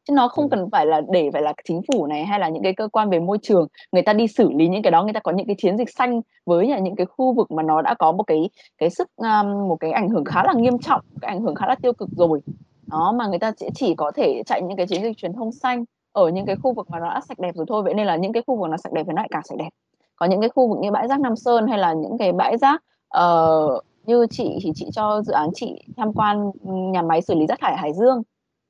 [0.08, 0.50] Chứ nó không Ừm.
[0.50, 3.10] cần phải là để phải là chính phủ này, hay là những cái cơ quan
[3.10, 5.46] về môi trường, người ta đi xử lý những cái đó, người ta có những
[5.46, 8.50] cái chiến dịch xanh với những cái khu vực mà nó đã có một cái
[8.78, 11.66] cái sức, a, một cái ảnh hưởng khá là nghiêm trọng, cái ảnh hưởng khá
[11.66, 12.40] là tiêu cực rồi.
[12.86, 15.52] Đó, mà người ta sẽ chỉ có thể chạy những cái chiến dịch truyền thông
[15.52, 17.82] xanh ở những cái khu vực mà nó đã sạch đẹp rồi thôi.
[17.82, 19.56] Vậy nên là những cái khu vực nó sạch đẹp thì nó lại càng sạch
[19.58, 19.70] đẹp.
[20.16, 22.56] Còn những cái khu vực như bãi rác Nam Sơn hay là những cái bãi
[22.58, 27.22] rác, ờ, như chị thì chị cho dự án chị tham quan, ừ, nhà máy
[27.22, 28.22] xử lý rác thải Hải Dương,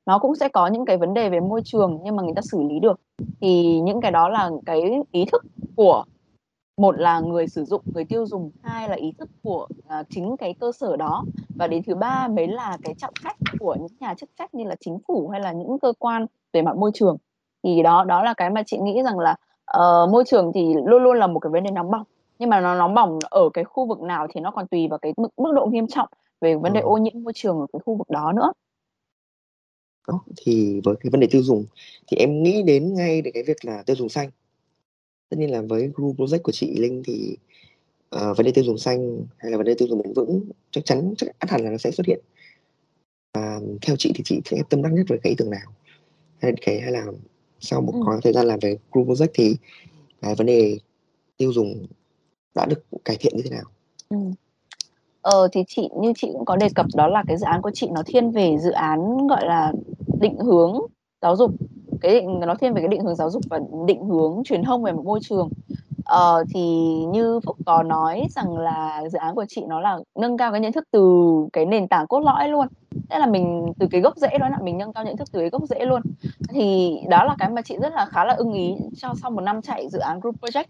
[0.05, 2.41] nó cũng sẽ có những cái vấn đề về môi trường nhưng mà người ta
[2.41, 2.99] xử lý được.
[3.41, 5.43] Thì những cái đó là cái ý thức
[5.75, 6.03] của
[6.77, 10.37] một là người sử dụng, người tiêu dùng, hai là ý thức của, à, chính
[10.37, 11.23] cái cơ sở đó,
[11.55, 14.63] và đến thứ ba mới là cái trọng trách của những nhà chức trách như
[14.63, 17.17] là chính phủ hay là những cơ quan về mặt môi trường.
[17.63, 19.35] Thì đó đó là cái mà chị nghĩ rằng là,
[19.77, 22.03] uh, môi trường thì luôn luôn là một cái vấn đề nóng bỏng,
[22.39, 24.99] nhưng mà nó nóng bỏng ở cái khu vực nào thì nó còn tùy vào
[24.99, 26.09] cái mức mức độ nghiêm trọng
[26.41, 26.85] về vấn đề Ờ.
[26.85, 28.51] ô nhiễm môi trường ở cái khu vực đó nữa.
[30.07, 31.65] Đó, thì với cái vấn đề tiêu dùng
[32.07, 34.29] thì em nghĩ đến ngay đến cái việc là tiêu dùng xanh.
[35.29, 37.37] Tất nhiên là với Green Project của chị Linh thì,
[38.09, 40.85] ờ, vấn đề tiêu dùng xanh hay là vấn đề tiêu dùng bền vững chắc
[40.85, 42.19] chắn chắc ắt hẳn là nó sẽ xuất hiện.
[43.33, 45.67] Và theo chị thì chị sẽ tâm đắc nhất với cái ý tưởng nào?
[46.41, 47.05] Hay cái hay là
[47.59, 48.03] sau một Ừm.
[48.05, 49.55] khoảng thời gian làm về Green Project thì
[50.21, 50.77] cái vấn đề
[51.37, 51.85] tiêu dùng
[52.55, 53.63] đã được cải thiện như thế nào?
[54.09, 54.17] Ừ,
[55.21, 57.71] Ờ, thì chị như chị cũng có đề cập đó là cái dự án của
[57.73, 59.71] chị nó thiên về dự án, gọi là,
[60.19, 60.79] định hướng
[61.21, 61.51] giáo dục.
[62.01, 64.83] Cái định nó thiên về cái định hướng giáo dục và định hướng truyền thông
[64.83, 65.49] về một môi trường.
[66.05, 66.61] Ờ, thì
[67.11, 70.61] như Phúc có nói rằng là dự án của chị nó là nâng cao cái
[70.61, 72.67] nhận thức từ cái nền tảng cốt lõi luôn.
[72.91, 75.39] Tức là mình từ cái gốc rễ đó là mình nâng cao nhận thức từ
[75.39, 76.01] cái gốc rễ luôn.
[76.49, 79.41] Thì đó là cái mà chị rất là khá là ưng ý cho sau một
[79.41, 80.65] năm chạy dự án Group Project.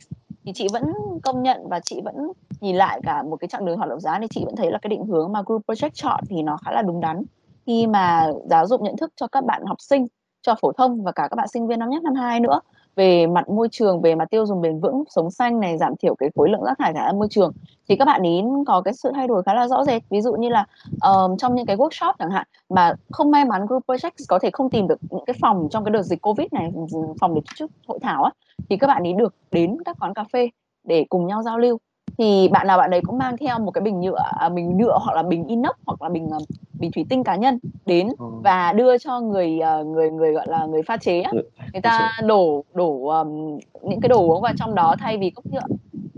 [0.46, 0.84] Thì chị vẫn
[1.24, 2.16] công nhận và chị vẫn
[2.62, 4.80] nhìn lại cả một cái chặng đường hoạt động giá thì chị vẫn thấy là
[4.82, 7.24] cái định hướng mà Group Project chọn thì nó khá là đúng đắn.
[7.66, 10.08] Khi mà giáo dục nhận thức cho các bạn học sinh,
[10.42, 12.60] cho phổ thông và cả các bạn sinh viên năm nhất, năm hai nữa
[12.96, 16.16] về mặt môi trường, về mặt tiêu dùng bền vững, sống xanh này, giảm thiểu
[16.16, 17.52] cái khối lượng rác thải thải ra môi trường.
[17.90, 20.02] thì các bạn ý có cái sự thay đổi khá là rõ rệt.
[20.10, 20.66] Ví dụ như là,
[21.02, 24.50] um, trong những cái workshop chẳng hạn, mà không may mắn group project có thể
[24.54, 27.36] không tìm được những cái phòng trong cái đợt dịch Covid này, ừ, ừ, phòng
[27.36, 28.32] để tổ chức hội thảo á,
[28.70, 30.50] thì các bạn ấy được đến các quán cà phê
[30.84, 31.78] để cùng nhau giao lưu.
[32.18, 34.98] Thì bạn nào bạn đấy cũng mang theo một cái bình nhựa, à, bình nhựa
[35.02, 36.38] hoặc là bình inox hoặc là bình, à,
[36.80, 38.26] bình thủy tinh cá nhân đến Ờ.
[38.44, 41.82] và đưa cho người, ờ, người người, gọi là, người pha chế á, Người người
[41.82, 45.66] ta đổ đổ, ờm, những cái đồ uống vào trong đó thay vì cốc nhựa.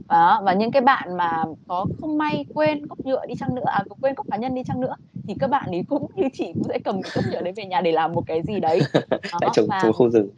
[0.10, 3.64] Đó, và những cái bạn mà có không may quên cốc nhựa đi chăng nữa
[3.66, 4.96] à, quên cốc cá nhân đi chăng nữa,
[5.28, 7.66] thì các bạn ấy cũng như chị cũng sẽ cầm cái cốc nhựa đấy về
[7.66, 8.80] nhà để làm một cái gì đấy.
[9.22, 10.30] Lại Đó, trồng và trồng không dừng.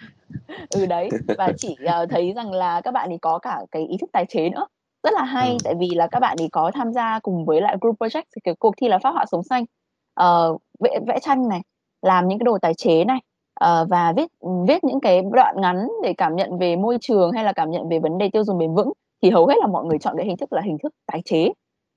[0.69, 3.97] ừ, đấy, và chị, ờ, thấy rằng là các bạn ấy có cả cái ý
[3.97, 4.67] thức tái chế nữa,
[5.03, 5.57] rất là hay, Ờ.
[5.63, 8.55] tại vì là các bạn ấy có tham gia cùng với lại group project cái
[8.59, 9.65] cuộc thi là phác họa sống xanh,
[10.23, 11.61] uh, vẽ vẽ tranh này,
[12.01, 13.19] làm những cái đồ tái chế này,
[13.63, 14.27] uh, và viết,
[14.67, 17.89] viết những cái đoạn ngắn để cảm nhận về môi trường hay là cảm nhận
[17.89, 20.25] về vấn đề tiêu dùng bền vững, thì hầu hết là mọi người chọn cái
[20.25, 21.49] hình thức là hình thức tái chế.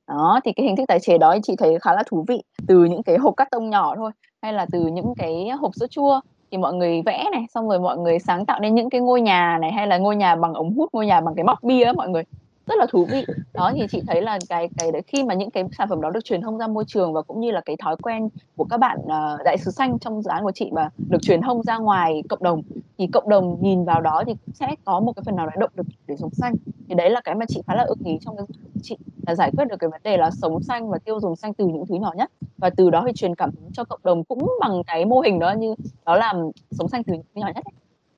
[0.08, 2.84] Đó, thì cái hình thức tái chế đó chị thấy khá là thú vị, từ
[2.84, 4.10] những cái hộp cắt tông nhỏ thôi,
[4.42, 7.78] hay là từ những cái hộp sữa chua thì mọi người vẽ này, xong rồi
[7.78, 10.54] mọi người sáng tạo nên những cái ngôi nhà này, hay là ngôi nhà bằng
[10.54, 12.22] ống hút, ngôi nhà bằng cái móc bia á mọi người,
[12.66, 13.24] rất là thú vị.
[13.52, 16.10] Đó, thì chị thấy là cái cái đấy khi mà những cái sản phẩm đó
[16.10, 18.76] được truyền thông ra môi trường và cũng như là cái thói quen của các
[18.76, 21.78] bạn, uh, đại sứ xanh trong dự án của chị mà được truyền thông ra
[21.78, 22.62] ngoài cộng đồng,
[22.98, 25.52] thì cộng đồng nhìn vào đó thì cũng sẽ có một cái phần nào đó
[25.58, 26.54] động lực để sống xanh.
[26.88, 28.46] Thì đấy là cái mà chị khá là ưng ý trong cái
[28.82, 28.96] chị,
[29.26, 31.66] là giải quyết được cái vấn đề là sống xanh và tiêu dùng xanh từ
[31.66, 34.52] những thứ nhỏ nhất, và từ đó thì truyền cảm hứng cho cộng đồng cũng
[34.60, 35.74] bằng cái mô hình đó như
[36.06, 36.34] đó là
[36.70, 37.72] sống xanh từ những thứ nhỏ nhất ấy.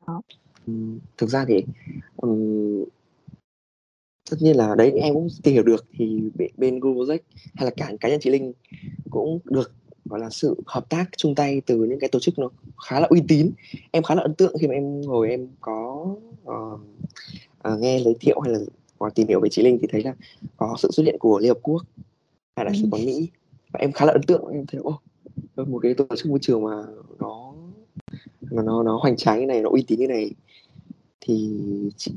[0.07, 0.21] Đó.
[1.19, 1.65] Thực ra thì,
[4.35, 6.21] tất nhiên là đấy em cũng tìm hiểu được thì
[6.57, 7.19] bên Group Project
[7.55, 8.53] hay là cả cá nhân chị Linh
[9.11, 9.73] cũng được,
[10.05, 12.51] gọi là, sự hợp tác chung tay từ những cái tổ chức nó
[12.87, 13.51] khá là uy tín.
[13.91, 16.07] Em khá là ấn tượng khi mà em ngồi em có,
[16.45, 16.79] ờ,
[17.59, 18.59] ờ, nghe giới thiệu hay là
[18.99, 20.15] có tìm hiểu về chị Linh thì thấy là
[20.57, 21.83] có sự xuất hiện của Liên Hợp Quốc,
[22.57, 22.91] hay Đại sứ Ừm.
[22.91, 23.29] quán Mỹ
[23.73, 25.01] và em khá là ấn tượng, em thấy, ô,
[25.55, 26.85] ơ, một cái tổ chức môi trường mà
[27.19, 27.55] nó
[28.51, 30.31] mà nó nó hoành tráng như này, nó uy tín như này
[31.21, 31.61] thì
[31.97, 32.13] chị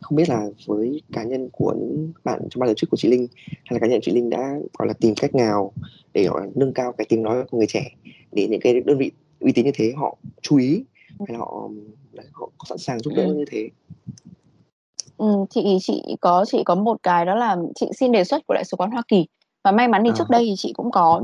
[0.00, 3.08] không biết là với cá nhân của những bạn trong ban tổ chức của chị
[3.08, 5.72] Linh hay là cá nhân chị Linh đã, gọi là, tìm cách nào
[6.14, 7.90] để, gọi là, nâng cao cái tiếng nói của người trẻ
[8.32, 10.84] để những cái đơn vị uy tín như thế họ chú ý
[11.18, 11.68] hay là họ,
[12.32, 13.38] họ sẵn sàng giúp đỡ Ừm.
[13.38, 13.68] như thế?
[15.16, 18.54] Ừm, chị chị có chị có một cái đó là chị xin đề xuất của
[18.54, 19.26] Đại sứ quán Hoa Kỳ.
[19.64, 20.14] Và may mắn thì À.
[20.18, 21.22] trước đây thì chị cũng có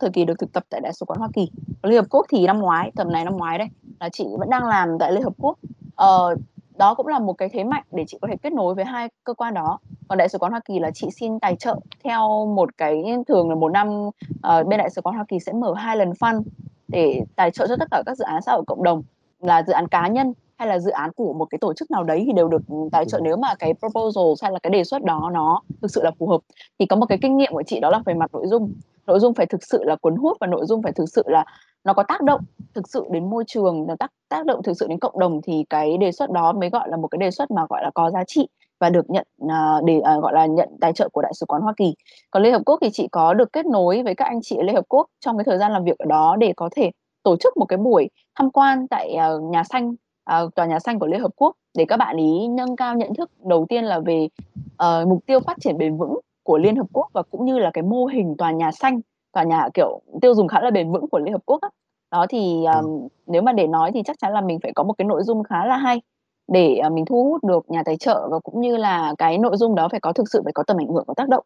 [0.00, 1.50] thời kỳ được thực tập tại Đại sứ quán Hoa Kỳ.
[1.82, 3.68] Liên Hợp Quốc thì năm ngoái, tầm này năm ngoái đây,
[4.00, 5.58] là chị vẫn đang làm tại Liên Hợp Quốc.
[5.94, 6.36] Ờ,
[6.80, 9.08] đó cũng là một cái thế mạnh để chị có thể kết nối với hai
[9.24, 9.78] cơ quan đó.
[10.08, 13.48] Còn Đại sứ quán Hoa Kỳ là chị xin tài trợ theo một cái thường
[13.48, 14.10] là một năm,
[14.42, 16.42] ờ, bên Đại sứ quán Hoa Kỳ sẽ mở 2 lần fund
[16.88, 19.02] để tài trợ cho tất cả các dự án xã hội cộng đồng,
[19.40, 22.04] là dự án cá nhân hay là dự án của một cái tổ chức nào
[22.04, 22.62] đấy thì đều được,
[22.92, 23.24] tài trợ Ừm.
[23.24, 26.26] nếu mà cái proposals hay là cái đề xuất đó nó thực sự là phù
[26.28, 26.40] hợp.
[26.78, 28.72] Thì có một cái kinh nghiệm của chị đó là về mặt nội dung,
[29.10, 31.44] nội dung phải thực sự là cuốn hút và nội dung phải thực sự là
[31.84, 32.40] nó có tác động
[32.74, 35.64] thực sự đến môi trường, nó tác tác động thực sự đến cộng đồng thì
[35.70, 38.10] cái đề xuất đó mới gọi là một cái đề xuất mà, gọi là, có
[38.10, 38.48] giá trị
[38.80, 41.62] và được nhận, à, để, à, gọi là, nhận tài trợ của Đại sứ quán
[41.62, 41.94] Hoa Kỳ.
[42.30, 44.62] Còn Liên Hợp Quốc thì chị có được kết nối với các anh chị ở
[44.62, 46.90] Liên Hợp Quốc trong cái thời gian làm việc ở đó để có thể
[47.22, 49.94] tổ chức một cái buổi tham quan tại, à, nhà xanh,
[50.56, 53.30] tòa nhà xanh của Liên Hợp Quốc để các bạn ý nâng cao nhận thức
[53.44, 54.28] đầu tiên là về,
[54.76, 57.70] ờ, mục tiêu phát triển bền vững của Liên Hợp Quốc và cũng như là
[57.74, 59.00] cái mô hình tòa nhà xanh,
[59.32, 61.68] tòa nhà, kiểu, tiêu dùng khá là bền vững của Liên Hợp Quốc á.
[62.12, 63.08] Đó, thì, Ừm.
[63.26, 65.42] nếu mà để nói thì chắc chắn là mình phải có một cái nội dung
[65.42, 66.00] khá là hay
[66.52, 69.56] để, ờ, mình thu hút được nhà tài trợ và cũng như là cái nội
[69.56, 71.44] dung đó phải có thực sự phải có tầm ảnh hưởng và tác động.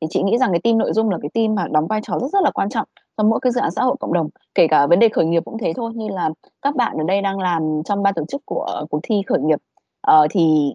[0.00, 2.18] Thì chị nghĩ rằng cái team nội dung là cái team mà đóng vai trò
[2.20, 2.86] rất rất là quan trọng
[3.18, 5.42] trong mỗi cái dự án xã hội cộng đồng, kể cả vấn đề khởi nghiệp
[5.44, 5.92] cũng thế thôi.
[5.94, 6.30] Như là
[6.62, 9.58] các bạn ở đây đang làm trong ban tổ chức của cuộc thi khởi nghiệp,
[10.00, 10.74] ờ, thì,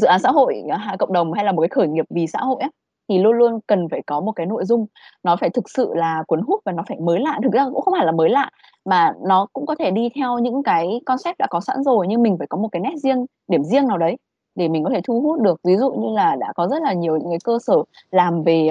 [0.00, 2.38] dự án xã hội, ha cộng đồng hay là một cái khởi nghiệp vì xã
[2.40, 2.68] hội á,
[3.08, 4.86] thì luôn luôn cần phải có một cái nội dung
[5.22, 7.38] nó phải thực sự là cuốn hút và nó phải mới lạ.
[7.42, 8.50] Thực ra cũng không phải là mới lạ,
[8.84, 12.22] mà nó cũng có thể đi theo những cái concept đã có sẵn rồi, nhưng
[12.22, 14.16] mình phải có một cái nét riêng, điểm riêng nào đấy
[14.54, 15.60] để mình có thể thu hút được.
[15.64, 17.76] Ví dụ như là đã có rất là nhiều những cái cơ sở
[18.10, 18.68] làm về,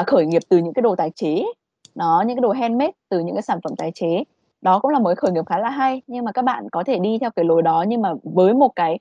[0.00, 1.44] uh, khởi nghiệp từ những cái đồ tái chế
[1.94, 4.24] nó những cái đồ handmade từ những cái sản phẩm tái chế.
[4.62, 6.98] Đó cũng là mới khởi nghiệp khá là hay, nhưng mà các bạn có thể
[6.98, 8.98] đi theo cái lối đó nhưng mà với một cái,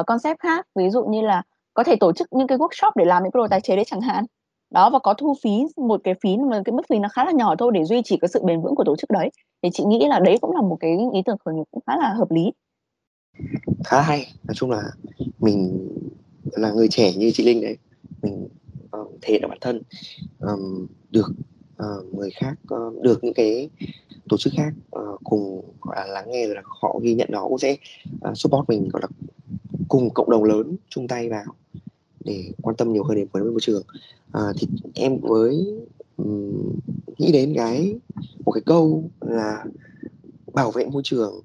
[0.00, 0.66] uh, concept khác.
[0.74, 1.42] Ví dụ như là
[1.76, 3.84] có thể tổ chức những cái workshop để làm những cái đồ tái chế đấy
[3.84, 4.24] chẳng hạn.
[4.70, 7.32] Đó, và có thu phí, một cái phí mà cái mức phí nó khá là
[7.32, 9.30] nhỏ thôi để duy trì cái sự bền vững của tổ chức đấy.
[9.62, 11.96] Thì chị nghĩ là đấy cũng là một cái ý tưởng khởi nghiệp cũng khá
[11.96, 12.52] là hợp lý.
[13.84, 14.26] Khá hay.
[14.44, 14.82] Nói chung là
[15.38, 15.88] mình
[16.52, 17.76] là người trẻ như chị Linh đấy,
[18.22, 18.48] mình,
[19.00, 19.82] uh, thể hiện bản thân,
[20.40, 21.26] um, được,
[21.82, 23.70] uh, người khác, uh, được những cái
[24.28, 27.42] tổ chức khác, uh, cùng, gọi là, lắng nghe rồi là họ ghi nhận nó
[27.42, 27.76] cũng sẽ,
[28.30, 29.08] uh, support mình, gọi là,
[29.88, 31.44] cùng cộng đồng lớn chung tay vào
[32.24, 33.82] để quan tâm nhiều hơn đến vấn đề môi trường.
[34.32, 35.66] À, thì em mới
[36.16, 36.72] um,
[37.18, 37.98] nghĩ đến cái
[38.44, 39.64] một cái câu là
[40.54, 41.40] bảo vệ môi trường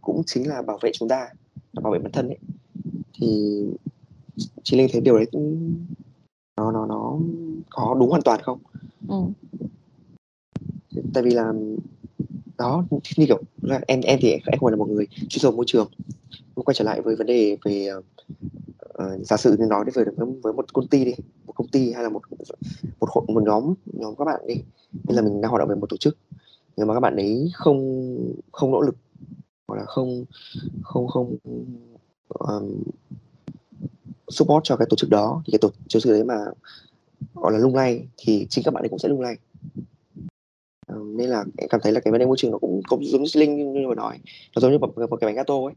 [0.00, 1.28] cũng chính là bảo vệ chúng ta
[1.72, 2.38] bảo vệ bản thân ấy.
[3.20, 3.62] Thì
[4.62, 5.26] chị linh thấy điều đấy
[6.56, 7.18] nó nó nó
[7.70, 8.58] có đúng hoàn toàn không?
[9.08, 9.16] Ừ.
[11.14, 11.52] tại vì là
[12.58, 12.84] đó
[13.16, 15.64] như kiểu là em em thì em không phải là một người chuyên sâu môi
[15.68, 15.90] trường.
[16.54, 17.88] Quay trở lại với vấn đề về
[19.02, 20.04] uh, giả sử như nói với
[20.42, 21.12] với một công ty đi
[21.46, 22.22] một công ty hay là một
[23.00, 24.54] một hội một nhóm nhóm các bạn đi
[25.04, 26.16] bây là mình đang hoạt động về một tổ chức.
[26.76, 28.16] Nhưng mà các bạn ấy không
[28.52, 28.96] không nỗ lực
[29.68, 30.24] hoặc là không
[30.82, 31.36] không không
[32.28, 32.82] um,
[34.28, 36.44] support cho cái tổ chức đó thì cái tổ chức đấy mà
[37.34, 39.36] gọi là lung lay thì chính các bạn ấy cũng sẽ lung lay.
[40.86, 43.04] Um, nên là em cảm thấy là cái vấn đề môi trường nó cũng cũng
[43.04, 44.18] giống như linh như mà nói
[44.56, 45.74] nó giống như một, một cái bánh gato ấy.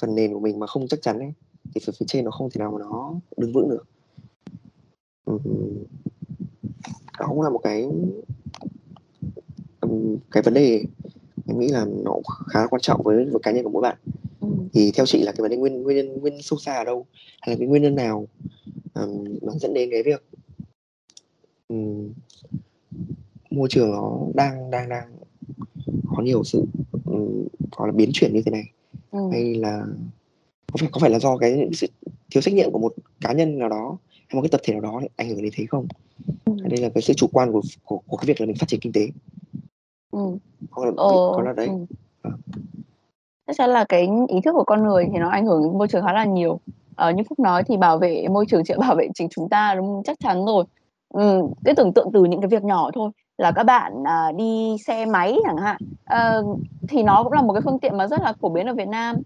[0.00, 1.32] Phần nền của mình mà không chắc chắn ấy
[1.74, 3.84] thì phía, phía trên nó không thể nào mà nó đứng vững được
[7.18, 7.88] đó cũng là một cái
[10.30, 10.84] cái vấn đề
[11.46, 12.14] em nghĩ là nó
[12.46, 13.96] khá là quan trọng với, với cá nhân của mỗi bạn
[14.40, 14.48] ừ.
[14.72, 17.06] thì theo chị là cái vấn đề nguyên nguyên nhân nguyên sâu xa ở đâu
[17.40, 18.26] hay là cái nguyên nhân nào
[18.94, 20.24] um, nó dẫn đến cái việc
[21.68, 22.12] um,
[23.50, 25.12] môi trường nó đang đang đang
[26.16, 26.64] có nhiều sự
[27.04, 28.64] um, gọi là biến chuyển như thế này
[29.10, 29.18] ừ.
[29.32, 29.86] hay là
[30.72, 31.86] có phải có phải là do cái sự
[32.30, 33.96] thiếu trách nhiệm của một cá nhân nào đó
[34.28, 35.86] hay một cái tập thể nào đó ảnh hưởng đến thế không
[36.44, 36.52] ừ.
[36.62, 38.80] đây là cái sự chủ quan của, của của cái việc là mình phát triển
[38.80, 39.08] kinh tế
[40.10, 40.18] ừ.
[40.70, 41.74] hoặc là, có là đấy ừ.
[42.22, 42.30] à.
[43.46, 45.88] chắc chắn là cái ý thức của con người thì nó ảnh hưởng đến môi
[45.88, 46.60] trường khá là nhiều
[46.96, 49.74] ờ, như phúc nói thì bảo vệ môi trường sẽ bảo vệ chính chúng ta
[49.74, 50.02] đúng không?
[50.04, 50.64] chắc chắn rồi
[51.14, 54.76] ừ, cái tưởng tượng từ những cái việc nhỏ thôi là các bạn à, đi
[54.86, 56.40] xe máy chẳng hạn à,
[56.88, 58.88] thì nó cũng là một cái phương tiện mà rất là phổ biến ở Việt
[58.88, 59.16] Nam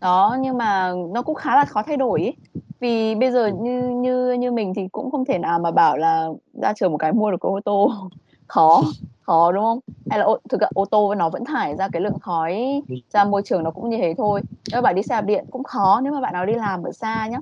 [0.00, 2.32] đó nhưng mà nó cũng khá là khó thay đổi ý.
[2.80, 6.28] vì bây giờ như như như mình thì cũng không thể nào mà bảo là
[6.62, 7.92] ra trường một cái mua được cái ô tô
[8.46, 8.82] khó
[9.22, 9.78] khó đúng không?
[10.10, 13.24] Hay là ô, thực ra ô tô nó vẫn thải ra cái lượng khói ra
[13.24, 14.42] môi trường nó cũng như thế thôi.
[14.72, 16.92] Nếu bạn đi xe đạp điện cũng khó nếu mà bạn nào đi làm ở
[16.92, 17.38] xa nhá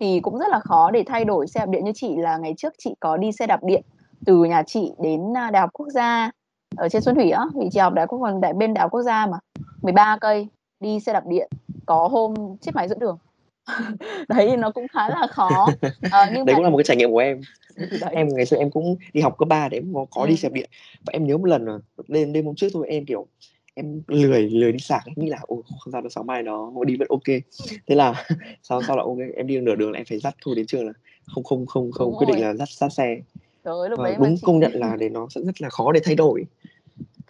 [0.00, 1.84] thì cũng rất là khó để thay đổi xe đạp điện.
[1.84, 3.82] Như chị là ngày trước chị có đi xe đạp điện
[4.26, 6.30] từ nhà chị đến à, đại học quốc gia
[6.76, 8.90] ở trên Xuân Thủy á vì chị học đại học quốc đại bên đại học
[8.90, 9.38] quốc gia mà
[9.82, 10.48] 13 cây
[10.80, 11.50] đi xe đạp điện
[11.86, 13.18] có hôm chết máy dẫn đường.
[14.28, 15.68] Đấy nó cũng khá là khó.
[16.10, 16.54] À, nhưng đấy mà...
[16.54, 17.40] cũng là một cái trải nghiệm của em.
[18.10, 20.28] Em ngày xưa em cũng đi học cấp 3 để em có, có ừ.
[20.28, 20.70] đi xe đạp điện.
[21.06, 23.26] Và em nhớ một lần là đêm đêm hôm trước thôi em kiểu
[23.74, 25.02] em lười lười đi sạc.
[25.06, 27.26] Em nghĩ là ồ không sao đâu sáng mai nó đi vẫn ok.
[27.86, 28.24] Thế là
[28.62, 30.86] sau sau là ok em đi nửa đường là em phải dắt thôi đến trường
[30.86, 30.92] là
[31.26, 33.16] không không không không quyết định là dắt dắt xe.
[33.64, 34.42] Trời ơi, lúc đấy đúng chị...
[34.44, 36.44] công nhận là để nó sẽ rất là khó để thay đổi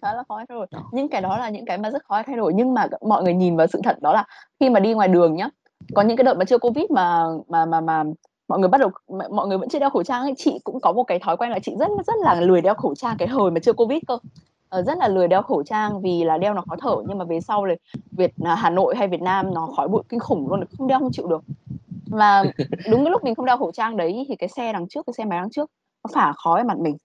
[0.01, 0.67] khá là khó thay đổi.
[0.71, 0.89] Đó.
[0.91, 2.53] những cái đó là những cái mà rất khó thay đổi.
[2.55, 4.25] Nhưng mà mọi người nhìn vào sự thật đó là
[4.59, 5.49] khi mà đi ngoài đường nhá
[5.95, 8.03] có những cái đợt mà chưa covid mà mà mà mà
[8.47, 8.89] mọi người bắt đầu
[9.29, 11.51] mọi người vẫn chưa đeo khẩu trang ấy chị cũng có một cái thói quen
[11.51, 14.17] là chị rất rất là lười đeo khẩu trang cái hồi mà chưa covid cơ.
[14.69, 17.25] Ờ, rất là lười đeo khẩu trang vì là đeo nó khó thở nhưng mà
[17.25, 17.75] về sau là
[18.11, 20.99] Việt à, Hà Nội hay Việt Nam nó khói bụi kinh khủng luôn không đeo
[20.99, 21.41] không chịu được.
[22.07, 22.43] Và
[22.91, 25.13] đúng cái lúc mình không đeo khẩu trang đấy thì cái xe đằng trước cái
[25.13, 25.71] xe máy đằng trước
[26.03, 26.97] nó phả khói mặt mình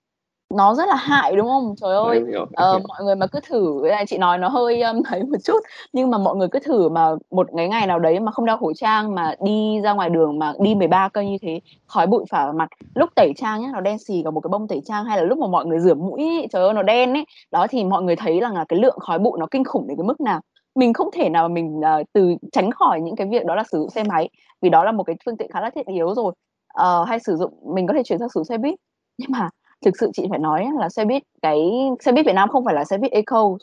[0.56, 1.74] nó rất là hại đúng không?
[1.80, 5.38] Trời ơi ờ, mọi người mà cứ thử chị nói nó hơi um, thấy một
[5.44, 5.60] chút
[5.92, 8.56] nhưng mà mọi người cứ thử mà một cái ngày nào đấy mà không đeo
[8.56, 12.24] khẩu trang mà đi ra ngoài đường mà đi 13 cây như thế khói bụi
[12.30, 14.80] phả vào mặt lúc tẩy trang nhá nó đen xì cả một cái bông tẩy
[14.84, 17.24] trang hay là lúc mà mọi người rửa mũi trời ơi nó đen ấy.
[17.50, 19.96] Đó thì mọi người thấy rằng là cái lượng khói bụi nó kinh khủng đến
[19.96, 20.40] cái mức nào.
[20.74, 23.78] Mình không thể nào mình uh, từ tránh khỏi những cái việc đó là sử
[23.78, 26.32] dụng xe máy vì đó là một cái phương tiện khá là thiết yếu rồi.
[26.80, 28.74] Uh, hay sử dụng mình có thể chuyển sang sử dụng xe buýt
[29.18, 29.48] nhưng mà
[29.84, 32.74] thực sự chị phải nói là xe buýt cái, xe buýt Việt Nam không phải
[32.74, 33.56] là xe buýt eco.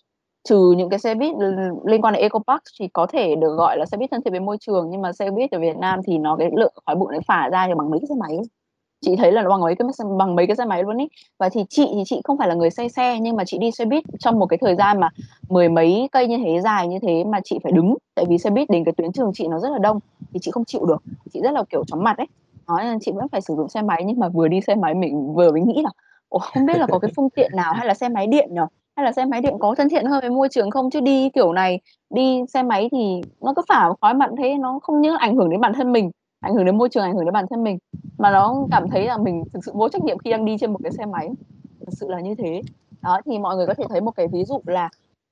[0.43, 1.35] Trừ những cái xe buýt
[1.85, 4.33] liên quan đến eco park thì có thể được gọi là xe buýt thân thiện
[4.33, 6.95] với môi trường, nhưng mà xe buýt ở Việt Nam thì nó cái lượng khói
[6.95, 8.37] bụi nó phả ra thì bằng mấy cái xe máy.
[9.01, 11.07] Chị thấy là nó bằng mấy cái bằng mấy cái xe máy luôn ý.
[11.39, 13.71] Và thì chị thì chị không phải là người say xe, nhưng mà chị đi
[13.71, 15.09] xe buýt trong một cái thời gian mà
[15.49, 17.95] mười mấy cây như thế, dài như thế mà chị phải đứng.
[18.15, 19.99] Tại vì xe buýt đến cái tuyến trường chị nó rất là đông,
[20.33, 21.03] thì chị không chịu được.
[21.33, 22.27] Chị rất là kiểu chóng mặt ấy.
[22.67, 24.93] Nói là chị vẫn phải sử dụng xe máy, nhưng mà vừa đi xe máy
[24.93, 25.89] mình vừa mới nghĩ là
[26.29, 28.61] Ủa, không biết là có cái phương tiện nào hay là xe máy điện nhỉ?
[28.95, 30.89] Hay là xe máy điện có thân thiện hơn với môi trường không?
[30.89, 34.79] Chứ đi kiểu này, đi xe máy thì nó cứ phả khói mặn thế nó
[34.81, 37.25] không những ảnh hưởng đến bản thân mình, ảnh hưởng đến môi trường, ảnh hưởng
[37.25, 37.77] đến bản thân mình
[38.17, 40.73] mà nó cảm thấy là mình thực sự vô trách nhiệm khi đang đi trên
[40.73, 41.29] một cái xe máy.
[41.79, 42.61] Thực sự là như thế.
[43.03, 44.89] Đó thì mọi người có thể thấy một cái ví dụ là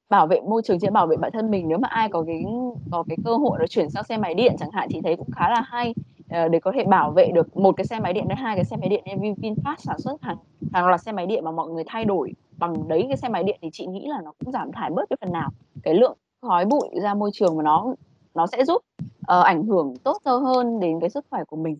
[0.09, 2.45] bảo vệ môi trường chứ bảo vệ bản thân mình nếu mà ai có cái
[2.91, 5.31] có cái cơ hội để chuyển sang xe máy điện chẳng hạn thì thấy cũng
[5.31, 5.93] khá là hay
[6.29, 8.65] Ờ, để có thể bảo vệ được một cái xe máy điện hay hai cái
[8.65, 10.37] xe máy điện nên VinFast sản xuất hàng
[10.73, 13.43] hàng loạt xe máy điện mà mọi người thay đổi bằng đấy cái xe máy
[13.43, 15.49] điện thì chị nghĩ là nó cũng giảm thải bớt cái phần nào
[15.83, 17.93] cái lượng khói bụi ra môi trường mà nó
[18.33, 21.77] nó sẽ giúp uh, ảnh hưởng tốt hơn đến cái sức khỏe của mình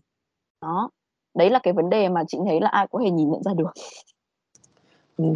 [0.62, 0.90] Đó,
[1.34, 3.54] đấy là cái vấn đề mà chị thấy là ai có thể nhìn nhận ra
[3.54, 3.70] được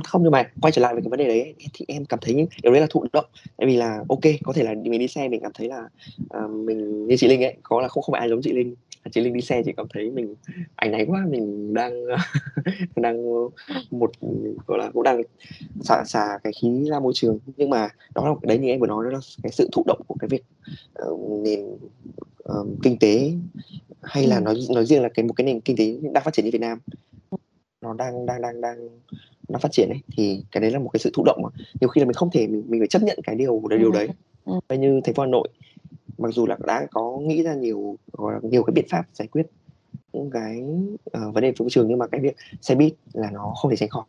[0.04, 2.48] không nhưng mà quay trở lại với cái vấn đề đấy thì em cảm thấy
[2.62, 3.24] điều đấy là thụ động.
[3.56, 5.88] Tại vì là ok có thể là mình đi xe mình cảm thấy là
[6.44, 8.74] uh, mình như chị Linh ấy có là không không phải ai giống chị Linh.
[9.10, 10.34] Chị Linh đi xe chị cảm thấy mình
[10.76, 11.92] ảnh này quá mình đang
[12.96, 13.22] đang
[13.90, 14.10] một
[14.66, 15.22] gọi là cũng đang
[15.80, 17.38] xả xả cái khí ra môi trường.
[17.56, 20.00] Nhưng mà đó là đấy như em vừa nói đó là cái sự thụ động
[20.06, 20.44] của cái việc
[21.08, 21.66] uh, nền
[22.52, 23.32] uh, kinh tế
[24.02, 24.40] hay là ừ.
[24.40, 26.60] nói nói riêng là cái một cái nền kinh tế đang phát triển như Việt
[26.60, 26.78] Nam.
[27.80, 28.88] Nó đang đang đang đang
[29.52, 31.48] nó phát triển ấy thì cái đấy là một cái sự thụ động mà
[31.80, 33.92] nhiều khi là mình không thể mình mình phải chấp nhận cái điều đấy điều
[33.92, 33.98] ừ.
[33.98, 34.08] đấy
[34.68, 34.76] ừ.
[34.76, 35.48] như thành phố Hà Nội
[36.18, 37.96] mặc dù là đã có nghĩ ra nhiều
[38.42, 39.46] nhiều cái biện pháp giải quyết
[40.12, 40.62] những cái
[41.18, 43.76] uh, vấn đề môi trường nhưng mà cái việc xe buýt là nó không thể
[43.76, 44.04] tránh khỏi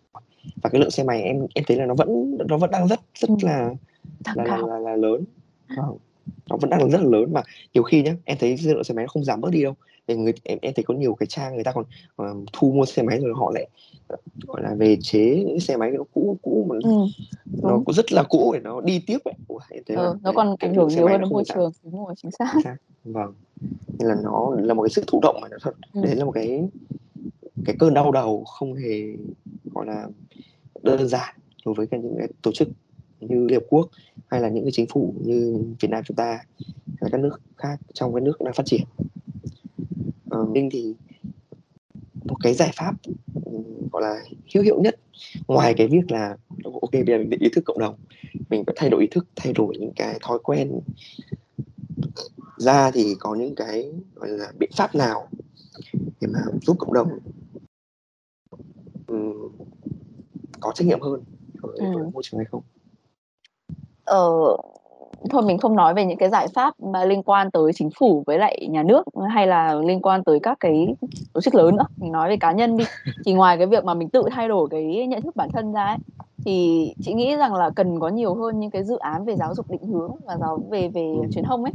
[0.64, 3.00] và cái lượng xe máy em em thấy là nó vẫn nó vẫn đang rất
[3.16, 3.36] rất ừ.
[3.42, 3.70] là
[4.36, 5.24] là, là, là, là lớn
[5.78, 5.98] vâng.
[6.50, 7.42] nó vẫn đang rất là lớn mà
[7.74, 9.74] nhiều khi nhá em thấy lượng xe máy nó không giảm bớt đi đâu
[10.08, 11.86] thì người em em thấy có nhiều cái trang người ta còn
[12.22, 13.68] uh, thu mua xe máy rồi họ lại
[14.48, 16.90] gọi là về chế những xe máy nó cũ cũ mà ừ,
[17.62, 19.34] nó cũng rất là cũ để nó đi tiếp ấy.
[19.48, 22.32] Ủa, thấy ừ, nó còn ảnh hưởng nhiều hơn đến môi trường đúng rồi chính
[22.32, 22.50] xác.
[22.54, 22.78] chính xác.
[23.04, 23.34] vâng.
[24.00, 25.76] Nên là nó là một cái sự thụ động mà nó thật.
[25.94, 26.02] Ừ.
[26.04, 26.64] đấy là một cái
[27.66, 29.16] cái cơn đau đầu không hề
[29.74, 30.08] gọi là
[30.84, 31.36] đơn giản
[31.66, 32.68] đối với cả những cái tổ chức
[33.20, 33.90] như Liên Hợp Quốc
[34.28, 36.40] hay là những cái chính phủ như Việt Nam chúng ta
[36.88, 38.82] hay là các nước khác trong cái nước đang phát triển.
[40.54, 40.94] Ninh thì
[42.26, 42.94] một cái giải pháp
[43.92, 45.00] gọi là hữu hiệu nhất
[45.48, 46.38] ngoài cái việc là
[46.82, 47.96] ok bây giờ mình ý thức cộng đồng
[48.50, 50.80] mình phải thay đổi ý thức thay đổi những cái thói quen
[52.58, 55.28] ra thì có những cái gọi là biện pháp nào
[55.94, 57.20] để mà giúp cộng đồng
[59.08, 59.52] um,
[60.60, 61.24] có trách nhiệm hơn
[61.62, 62.10] với, ừ.
[62.14, 62.64] môi trường hay không?
[64.04, 64.30] Ờ,
[65.30, 68.24] thôi mình không nói về những cái giải pháp mà liên quan tới chính phủ
[68.28, 70.88] với lại nhà nước hay là liên quan tới các cái
[71.34, 71.86] tổ chức lớn nữa.
[71.98, 72.86] Mình nói về cá nhân đi.
[73.26, 75.86] Thì ngoài cái việc mà mình tự thay đổi cái nhận thức bản thân ra
[75.86, 75.98] ấy,
[76.46, 79.56] thì chị nghĩ rằng là cần có nhiều hơn những cái dự án về giáo
[79.56, 81.74] dục định hướng và giáo về về truyền thông ấy.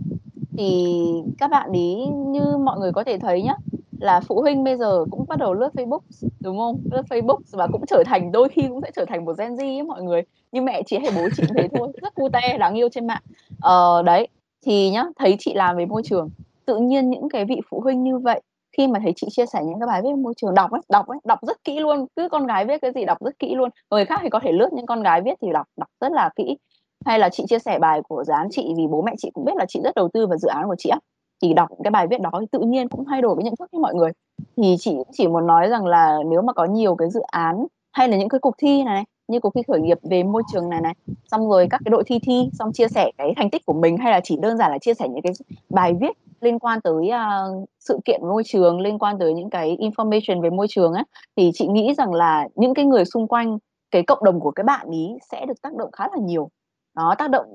[0.56, 0.96] Thì
[1.38, 3.54] các bạn ý như mọi người có thể thấy nhá
[4.00, 6.00] là phụ huynh bây giờ cũng bắt đầu lướt Facebook
[6.44, 6.80] đúng không?
[6.90, 9.78] Lướt Facebook và cũng trở thành đôi khi cũng sẽ trở thành một Gen Z
[9.78, 10.22] ấy mọi người.
[10.52, 13.22] Như mẹ chị hay bố chị thế thôi rất cute đáng yêu trên mạng.
[13.60, 14.28] Ờ, đấy
[14.66, 16.28] thì nhá thấy chị làm về môi trường
[16.66, 18.40] tự nhiên những cái vị phụ huynh như vậy
[18.76, 21.06] khi mà thấy chị chia sẻ những cái bài viết môi trường đọc ấy đọc
[21.06, 23.70] ấy đọc rất kỹ luôn cứ con gái viết cái gì đọc rất kỹ luôn.
[23.90, 26.30] Người khác thì có thể lướt nhưng con gái viết thì đọc đọc rất là
[26.36, 26.56] kỹ.
[27.04, 29.44] Hay là chị chia sẻ bài của dự án chị vì bố mẹ chị cũng
[29.44, 30.98] biết là chị rất đầu tư vào dự án của chị á
[31.42, 33.68] thì đọc cái bài viết đó thì tự nhiên cũng thay đổi cái nhận thức
[33.72, 34.10] với mọi người.
[34.56, 38.08] Thì chị chỉ muốn nói rằng là nếu mà có nhiều cái dự án hay
[38.08, 40.80] là những cái cuộc thi này như cuộc thi khởi nghiệp về môi trường này
[40.80, 40.94] này
[41.30, 43.96] xong rồi các cái đội thi thi xong chia sẻ cái thành tích của mình
[43.96, 45.32] hay là chỉ đơn giản là chia sẻ những cái
[45.68, 49.76] bài viết liên quan tới uh, sự kiện môi trường liên quan tới những cái
[49.80, 51.04] information về môi trường á
[51.36, 53.58] thì chị nghĩ rằng là những cái người xung quanh
[53.90, 56.50] cái cộng đồng của cái bạn ý sẽ được tác động khá là nhiều.
[56.96, 57.46] Nó tác động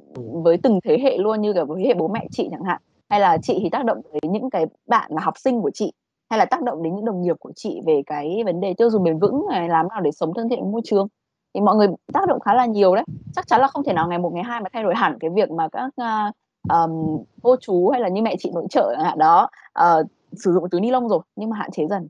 [0.43, 2.82] với từng thế hệ luôn như cả với thế hệ bố mẹ chị chẳng hạn
[3.13, 5.93] hay là chị thì tác động đến những cái bạn là học sinh của chị?
[6.30, 8.89] Hay là tác động đến những đồng nghiệp của chị về cái vấn đề tiêu
[8.89, 11.08] dùng bền vững này làm nào để sống thân thiện với môi trường?
[11.54, 13.04] Thì mọi người tác động khá là nhiều đấy.
[13.36, 15.30] Chắc chắn là không thể nào ngày một ngày hai mà thay đổi hẳn cái
[15.30, 16.34] việc mà các uh,
[16.69, 19.17] um, cô chú hay là như mẹ chị nội trợ hạn.
[19.17, 19.49] Đó
[19.80, 22.08] uh, sử dụng túi ni lông rồi nhưng mà hạn chế dần.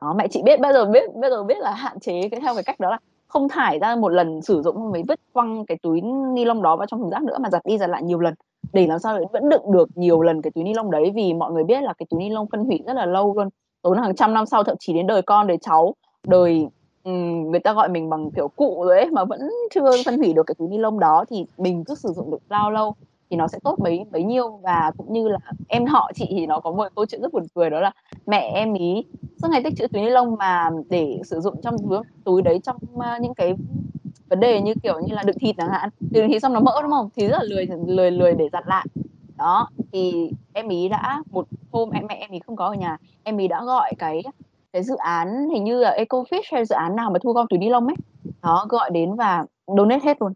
[0.00, 2.54] Đó mẹ chị biết bây giờ biết bây giờ biết là hạn chế cái theo
[2.54, 5.78] cái cách đó là không thải ra một lần sử dụng mới vứt quăng cái
[5.82, 6.00] túi
[6.34, 8.34] ni lông đó vào trong thùng rác nữa mà giặt đi giặt lại nhiều lần.
[8.72, 11.34] Để làm sao để vẫn đựng được nhiều lần cái túi ni lông đấy vì
[11.34, 13.48] mọi người biết là cái túi ni lông phân hủy rất là lâu luôn.
[13.82, 15.94] Tốn hàng trăm năm sau thậm chí đến đời con đời cháu
[16.26, 16.66] đời
[17.04, 19.40] um, người ta gọi mình bằng kiểu cụ rồi ấy mà vẫn
[19.74, 22.38] chưa phân hủy được cái túi ni lông đó thì mình cứ sử dụng được
[22.48, 22.94] bao lâu
[23.30, 24.60] thì nó sẽ tốt bấy bấy nhiêu.
[24.62, 25.38] Và cũng như là
[25.68, 27.92] em họ chị thì nó có một câu chuyện rất buồn cười đó là
[28.26, 29.04] mẹ em ý
[29.42, 32.60] suốt ngày tích trữ túi ni lông mà để sử dụng trong túi, túi đấy
[32.62, 33.54] trong ờ, những cái
[34.28, 35.88] vấn đề như kiểu như là đựng thịt chẳng hạn.
[36.10, 37.08] Đựng thịt xong nó mỡ đúng không?
[37.16, 38.86] Thì rất là lười lười lười để giặt lại.
[39.36, 42.96] Đó thì em ý đã một hôm em mẹ em ý không có ở nhà
[43.24, 44.22] em ý đã gọi cái
[44.72, 47.58] cái dự án hình như là Ecofish hay dự án nào mà thu gom túi
[47.58, 47.96] ni lông ấy.
[48.42, 49.44] Đó gọi đến và
[49.76, 50.32] donate hết luôn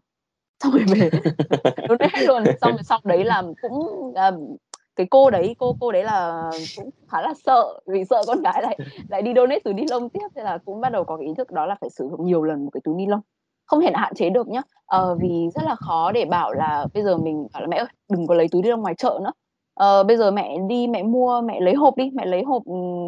[0.63, 1.09] xong rồi về.
[1.89, 2.43] Donate hết luôn.
[2.61, 4.55] Xong rồi xong đấy là cũng um,
[4.95, 8.61] cái cô đấy cô cô đấy là cũng khá là sợ vì sợ con gái
[8.61, 8.77] lại
[9.09, 10.27] lại đi donate túi ni lông tiếp.
[10.35, 12.43] Thế là cũng bắt đầu có cái ý thức đó là phải sử dụng nhiều
[12.43, 13.21] lần một cái túi ni lông.
[13.65, 14.61] Không thể hạn chế được nhá.
[14.85, 17.87] Ờ, vì rất là khó để bảo là bây giờ mình bảo là mẹ ơi
[18.11, 19.31] đừng có lấy túi đi ra ngoài chợ nữa.
[19.73, 22.63] Ờ, bây giờ mẹ đi mẹ mua mẹ lấy hộp đi mẹ lấy hộp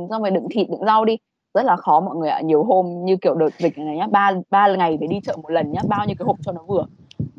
[0.09, 1.17] xong rồi đựng thịt đựng rau đi.
[1.53, 2.41] Rất là khó mọi người ạ.
[2.41, 5.51] Nhiều hôm như kiểu đợt dịch này nhá ba ba ngày phải đi chợ một
[5.51, 6.85] lần nhá bao nhiêu cái hộp cho nó vừa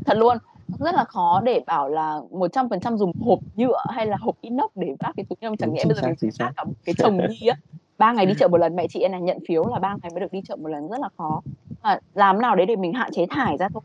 [0.06, 0.36] thật luôn.
[0.78, 4.16] Rất là khó để bảo là một trăm phần trăm dùng hộp nhựa hay là
[4.20, 6.64] hộp inox để vác cái túi ni lông chẳng nghĩa bây giờ mình vác cả
[6.84, 7.56] cái chồng nhi á.
[7.98, 10.20] Ba ngày đi chợ một lần mẹ chị này nhận phiếu là ba ngày mới
[10.20, 11.42] được đi chợ một lần rất là khó.
[11.82, 13.82] À, làm nào đấy để mình hạn chế thải ra thôi.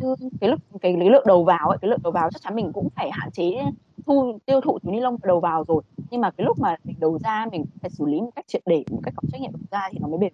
[0.00, 2.54] Chứ cái lúc cái, cái lượng đầu vào ấy cái lượng đầu vào chắc chắn
[2.54, 3.64] mình cũng phải hạn chế
[4.06, 5.82] thu tiêu thụ túi ni lông đầu vào rồi.
[6.10, 8.62] Nhưng mà cái lúc mà mình đầu ra mình phải xử lý một cách triệt
[8.66, 10.32] để một cách có trách nhiệm đầu ra thì nó mới bền.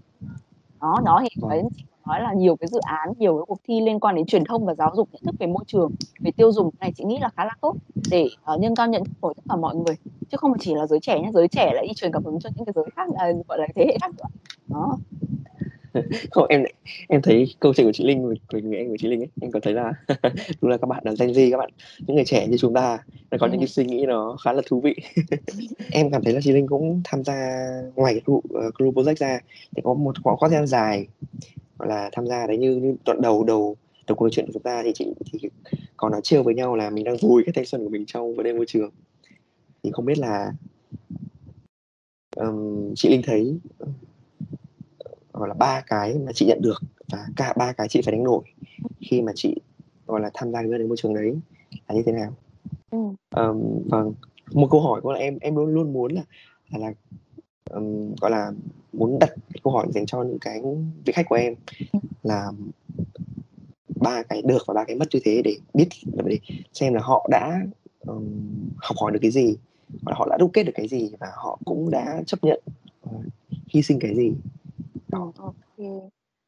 [0.81, 1.63] Đó đó thì cái
[2.07, 4.67] nói là nhiều cái dự án nhiều cái cuộc thi liên quan đến truyền thông
[4.67, 5.91] và giáo dục nhận thức về môi trường
[6.21, 7.77] về tiêu dùng này chị nghĩ là khá là tốt
[8.11, 9.95] để uh, nâng cao nhận thức của tất cả mọi người.
[10.31, 12.51] Chứ không chỉ là giới trẻ nhé giới trẻ lại đi truyền cảm hứng cho
[12.57, 14.29] những cái giới khác uh, gọi là thế hệ khác nữa.
[14.67, 14.99] Đó.
[16.31, 16.65] Không em
[17.09, 19.51] em thấy câu chuyện của chị Linh của người anh của chị Linh ấy em
[19.51, 19.93] có thấy là
[20.61, 21.71] đúng là các bạn là Gen Z các bạn.
[21.99, 22.99] Những người trẻ như chúng ta
[23.31, 23.51] là có ừ.
[23.51, 24.95] những cái suy nghĩ nó khá là thú vị.
[25.93, 27.35] Em cảm thấy là chị Linh cũng tham gia
[27.95, 29.39] ngoài cái group, uh, group project ra
[29.77, 31.07] thì có một khoảng thời gian dài
[31.79, 34.63] gọi là tham gia đấy như như đoạn đầu đầu đầu cuộc chuyện của chúng
[34.63, 35.49] ta thì chị thì
[35.97, 38.35] còn nói chiêu với nhau là mình đang vui cái thanh xuân của mình trong
[38.35, 38.91] vấn đề môi trường.
[39.83, 40.53] Thì không biết là
[42.37, 43.59] um, chị Linh thấy
[45.33, 48.25] gọi là ba cái mà chị nhận được và cả ba cái chị phải đánh
[48.25, 48.43] đổi
[49.01, 49.55] khi mà chị
[50.07, 51.39] gọi là tham gia cái vấn đề môi trường đấy
[51.89, 52.35] là như thế nào?
[52.91, 52.99] Ừ.
[53.37, 54.13] um, vâng.
[54.53, 56.23] Một câu hỏi của em em luôn luôn muốn là
[56.71, 56.93] là, là
[57.71, 58.53] um, gọi là
[58.99, 59.31] muốn đặt
[59.65, 60.63] câu hỏi dành cho những cái
[61.05, 61.55] vị khách của em
[62.23, 62.53] là
[64.01, 65.89] ba cái được và ba cái mất như thế để biết
[66.25, 66.39] để
[66.73, 67.61] xem là họ đã
[68.07, 68.25] um,
[68.77, 69.57] học hỏi được cái gì
[70.03, 72.61] và họ đã đúc kết được cái gì và họ cũng đã chấp nhận
[73.11, 73.25] uh,
[73.69, 74.33] hy sinh cái gì
[75.09, 75.33] đó.
[75.39, 76.03] Ờ, ok.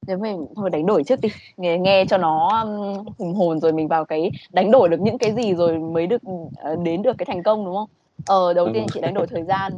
[0.07, 3.73] Nếu mình thôi đánh đổi trước đi, nghe nghe cho nó um, hùng hồn rồi
[3.73, 6.49] mình vào cái đánh đổi được những cái gì rồi mới được uh,
[6.83, 7.89] đến được cái thành công đúng không?
[8.27, 9.73] Ờ đầu tiên chị đánh đổi thời gian.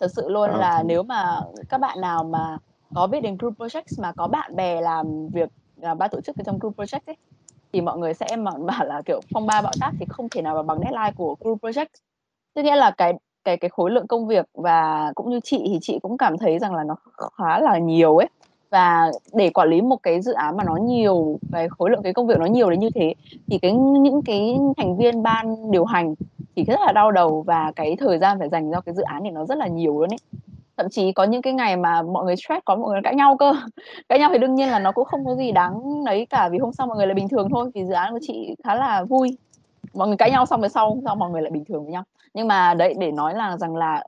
[0.00, 0.58] Thật sự luôn ờ.
[0.58, 2.58] là nếu mà các bạn nào mà
[2.92, 6.36] có biết đến group projects mà có bạn bè làm việc là ba tổ chức
[6.36, 7.16] ở trong group project ấy
[7.72, 10.42] thì mọi người sẽ mà bảo là kiểu phong ba bạo tác thì không thể
[10.42, 11.86] nào mà bằng deadline của group project.
[12.54, 15.78] Tức nghĩa là cái cái cái khối lượng công việc và cũng như chị thì
[15.82, 16.96] chị cũng cảm thấy rằng là nó
[17.38, 18.28] khá là nhiều ấy
[18.70, 22.12] và để quản lý một cái dự án mà nó nhiều, cái khối lượng cái
[22.12, 23.14] công việc nó nhiều đến như thế,
[23.46, 26.14] thì cái, những cái thành viên ban điều hành
[26.56, 29.22] thì rất là đau đầu và cái thời gian phải dành cho cái dự án
[29.24, 30.18] thì nó rất là nhiều luôn ấy.
[30.76, 33.36] Thậm chí có những cái ngày mà mọi người stress, có mọi người cãi nhau
[33.36, 33.52] cơ.
[34.08, 36.58] Cãi nhau thì đương nhiên là nó cũng không có gì đáng đấy cả, vì
[36.58, 39.04] hôm sau mọi người là bình thường thôi, vì dự án của chị khá là
[39.04, 39.36] vui.
[39.94, 42.02] Mọi người cãi nhau xong rồi sau sau mọi người lại bình thường với nhau.
[42.34, 44.04] Nhưng mà đấy, để nói là, rằng là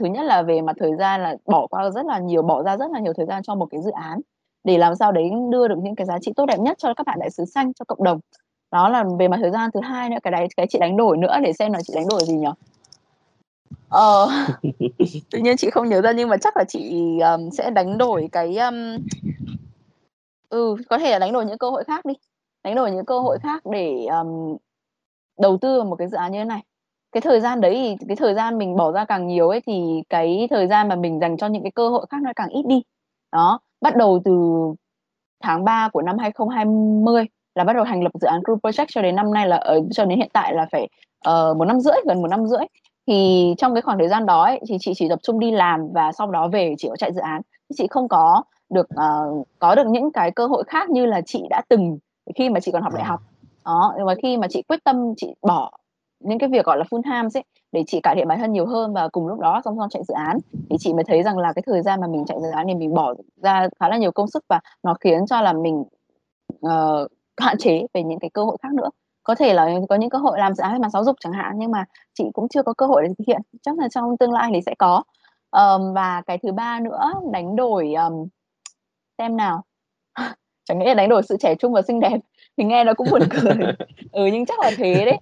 [0.00, 2.76] thứ nhất là về mặt thời gian là bỏ qua rất là nhiều bỏ ra
[2.76, 4.20] rất là nhiều thời gian cho một cái dự án
[4.66, 7.06] để làm sao đấy đưa được những cái giá trị tốt đẹp nhất cho các
[7.06, 8.20] bạn đại sứ xanh cho cộng đồng.
[8.72, 9.70] Đó là về mặt thời gian.
[9.74, 12.08] Thứ hai nữa cái đấy cái chị đánh đổi nữa để xem là chị đánh
[12.08, 12.48] đổi gì nhỉ?
[13.88, 14.28] Ờ
[15.30, 18.28] tự nhiên chị không nhớ ra nhưng mà chắc là chị um, sẽ đánh đổi
[18.32, 18.96] cái um,
[20.48, 22.14] ừ có thể là đánh đổi những cơ hội khác đi.
[22.64, 24.56] Đánh đổi những cơ hội khác để um,
[25.38, 26.62] đầu tư vào một cái dự án như thế này
[27.12, 30.02] cái thời gian đấy thì cái thời gian mình bỏ ra càng nhiều ấy thì
[30.08, 32.62] cái thời gian mà mình dành cho những cái cơ hội khác nó càng ít
[32.66, 32.82] đi.
[33.32, 34.32] Đó bắt đầu từ
[35.42, 39.02] tháng 3 của năm 2020 là bắt đầu thành lập dự án group project cho
[39.02, 40.88] đến năm nay là ở cho đến hiện tại là phải
[41.28, 42.66] uh, một năm rưỡi gần một năm rưỡi.
[43.06, 45.88] Thì trong cái khoảng thời gian đó ấy, thì chị chỉ tập trung đi làm
[45.92, 47.42] và sau đó về chỉ có chạy dự án.
[47.76, 51.42] Chị không có được uh, có được những cái cơ hội khác như là chị
[51.50, 51.98] đã từng
[52.34, 53.20] khi mà chị còn học đại học.
[53.64, 55.70] Đó nhưng mà khi mà chị quyết tâm chị bỏ
[56.26, 58.66] những cái việc gọi là full time ấy để chị cải thiện bản thân nhiều
[58.66, 60.38] hơn và cùng lúc đó song song chạy dự án.
[60.70, 62.74] Thì chị mới thấy rằng là cái thời gian mà mình chạy dự án thì
[62.74, 65.84] mình bỏ ra khá là nhiều công sức và nó khiến cho là mình
[66.66, 67.10] uh,
[67.40, 68.88] hạn chế về những cái cơ hội khác nữa.
[69.22, 71.32] Có thể là có những cơ hội làm dự án về mặt giáo dục chẳng
[71.32, 73.40] hạn nhưng mà chị cũng chưa có cơ hội để thực hiện.
[73.62, 75.02] Chắc là trong tương lai thì sẽ có.
[75.50, 78.28] Um, và cái thứ ba nữa đánh đổi um,
[79.18, 79.64] xem nào.
[80.64, 82.18] Chẳng nghĩa là đánh đổi sự trẻ trung và xinh đẹp?
[82.56, 83.54] Thì nghe nó cũng buồn cười.
[84.12, 85.18] Ừ nhưng chắc là thế đấy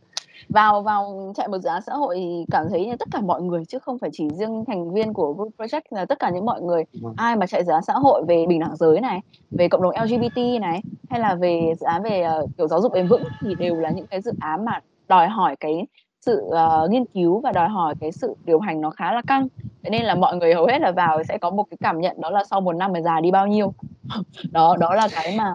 [0.49, 3.43] vào vào chạy một dự án xã hội thì cảm thấy như tất cả mọi
[3.43, 6.47] người chứ không phải chỉ riêng thành viên của group project là tất cả những
[6.47, 6.85] mọi người
[7.16, 9.20] ai mà chạy dự án xã hội về bình đẳng giới này
[9.51, 12.93] về cộng đồng LGBT này hay là về dự án về uh, kiểu giáo dục
[12.93, 15.87] bền vững thì đều là những cái dự án mà đòi hỏi cái
[16.26, 19.49] sự uh, nghiên cứu và đòi hỏi cái sự điều hành nó khá là căng.
[19.82, 22.20] Thế nên là mọi người hầu hết là vào sẽ có một cái cảm nhận
[22.20, 23.72] đó là sau một năm mà già đi bao nhiêu.
[24.53, 25.55] Đó đó là cái mà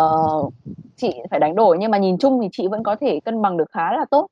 [0.00, 0.52] uh,
[1.00, 3.56] chị phải đánh đổi nhưng mà nhìn chung thì chị vẫn có thể cân bằng
[3.56, 4.26] được khá là tốt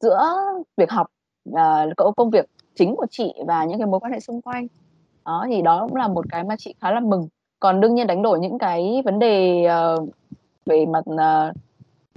[0.00, 0.34] giữa
[0.76, 1.06] việc học
[1.50, 4.66] uh, công việc chính của chị và những cái mối quan hệ xung quanh.
[5.24, 7.28] Đó thì đó cũng là một cái mà chị khá là mừng.
[7.60, 10.08] Còn đương nhiên đánh đổi những cái vấn đề uh,
[10.66, 11.56] về mặt uh,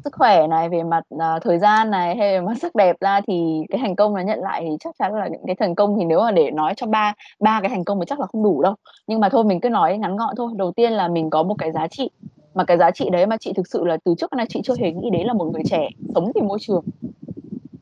[0.04, 3.22] sức khỏe này về mặt uh, thời gian này hay về mặt sắc đẹp ra
[3.28, 5.95] thì cái thành công nó nhận lại thì chắc chắn là những cái thành công
[6.00, 8.43] thì nếu mà để nói cho ba ba cái thành công thì chắc là không
[8.43, 8.76] đủ đâu.
[9.08, 10.52] Nhưng mà thôi mình cứ nói ngắn gọn thôi.
[10.56, 12.10] Đầu tiên là mình có một cái giá trị
[12.58, 14.62] mà cái giá trị đấy mà chị thực sự là từ trước đến nay chị
[14.64, 16.84] chưa hề nghĩ đến là một người trẻ sống vì môi trường.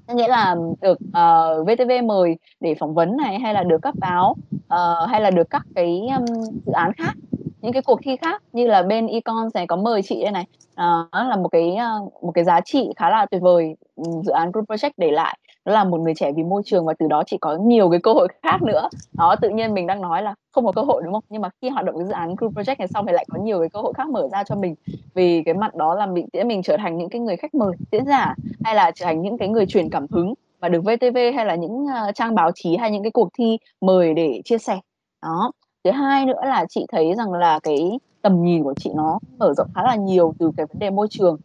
[0.07, 3.95] Nghĩa là được ờ, uh, VTV mời để phỏng vấn này hay là được các
[3.99, 6.25] báo uh, hay là được các cái, um,
[6.65, 7.13] dự án khác,
[7.61, 10.45] những cái cuộc thi khác như là bên Econ này có mời chị đây này,
[10.71, 14.31] uh, là một cái, uh, một cái giá trị khá là tuyệt vời, um, dự
[14.31, 17.07] án Group Project để lại, đó là một người trẻ vì môi trường và từ
[17.07, 18.89] đó chị có nhiều cái cơ hội khác nữa.
[19.13, 21.23] Đó, tự nhiên mình đang nói là không có cơ hội, đúng không?
[21.29, 23.39] Nhưng mà khi hoạt động cái dự án Group Project này xong thì lại có
[23.39, 24.75] nhiều cái cơ hội khác mở ra cho mình.
[25.13, 27.71] Vì cái mặt đó là mình sẽ mình trở thành những cái người khách mời,
[27.91, 31.17] diễn giả, hay là trở thành những cái người truyền cảm hứng và được VTV
[31.35, 34.57] hay là những, uh, trang báo chí hay những cái cuộc thi mời để chia
[34.57, 34.79] sẻ.
[35.21, 35.51] Đó.
[35.83, 39.53] Thứ hai nữa là chị thấy rằng là cái tầm nhìn của chị nó mở
[39.53, 41.37] rộng khá là nhiều từ cái vấn đề môi trường.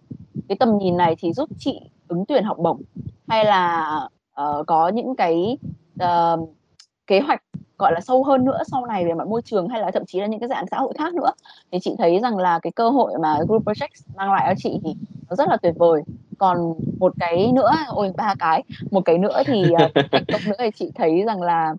[0.49, 2.82] Cái tầm nhìn này thì giúp chị ứng tuyển học bổng
[3.28, 3.86] hay là,
[4.42, 5.58] uh, có những cái,
[6.02, 6.50] uh,
[7.06, 7.42] kế hoạch,
[7.78, 10.20] gọi là, sâu hơn nữa sau này về mặt môi trường hay là thậm chí
[10.20, 11.32] là những cái dự án xã hội khác nữa.
[11.72, 14.80] Thì chị thấy rằng là cái cơ hội mà Group Project mang lại cho chị
[14.84, 14.94] thì
[15.30, 16.02] nó rất là tuyệt vời.
[16.38, 20.56] Còn một cái nữa ôi, ba cái, một cái nữa thì, ờ, thành công nữa
[20.58, 21.74] thì chị thấy rằng là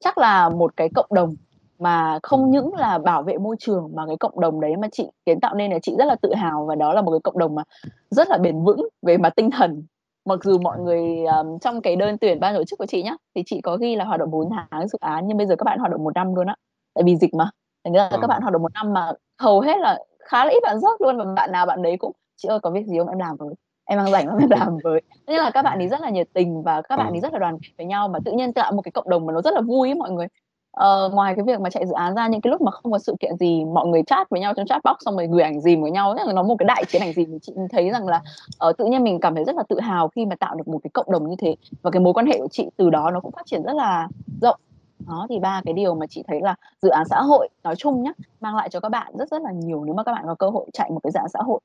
[0.00, 1.36] chắc là một cái cộng đồng
[1.82, 5.08] mà không những là bảo vệ môi trường mà cái cộng đồng đấy mà chị
[5.26, 7.38] kiến tạo nên là chị rất là tự hào và đó là một cái cộng
[7.38, 7.62] đồng mà
[8.10, 9.86] rất là bền vững về mặt tinh thần.
[10.24, 13.16] Mặc dù mọi người, ờm, trong cái đơn tuyển ban tổ chức của chị nhá,
[13.34, 15.64] thì chị có ghi là hoạt động 4 tháng dự án nhưng bây giờ các
[15.64, 16.56] bạn hoạt động 1 năm luôn á,
[16.94, 17.50] tại vì dịch mà.
[17.84, 18.26] Thành ra là các Ờ.
[18.28, 21.18] bạn hoạt động 1 năm mà hầu hết là khá là ít bạn rớt luôn
[21.18, 23.54] và bạn nào bạn đấy cũng "Chị ơi, có việc gì không em làm với,
[23.84, 26.28] em đang rảnh lắm em làm với." Tức là các bạn ấy rất là nhiệt
[26.34, 28.72] tình và các bạn ấy rất là đoàn kết với nhau mà tự nhiên tạo
[28.72, 30.26] một cái cộng đồng mà nó rất là vui ấy mọi người.
[30.72, 32.98] Ờ, ngoài cái việc mà chạy dự án ra những cái lúc mà không có
[32.98, 35.60] sự kiện gì, mọi người chat với nhau trong chat box xong rồi gửi ảnh
[35.60, 37.90] dìm với nhau, tức là nó một cái đại chiến ảnh dìm thì chị thấy
[37.90, 38.22] rằng là,
[38.58, 40.78] ờ, tự nhiên mình cảm thấy rất là tự hào khi mà tạo được một
[40.84, 41.56] cái cộng đồng như thế.
[41.82, 44.08] Và cái mối quan hệ của chị từ đó nó cũng phát triển rất là
[44.42, 44.60] rộng.
[45.08, 48.02] Đó, thì ba cái điều mà chị thấy là dự án xã hội nói chung
[48.02, 50.34] nhá, mang lại cho các bạn rất rất là nhiều nếu mà các bạn có
[50.34, 51.60] cơ hội chạy một cái dự án xã hội.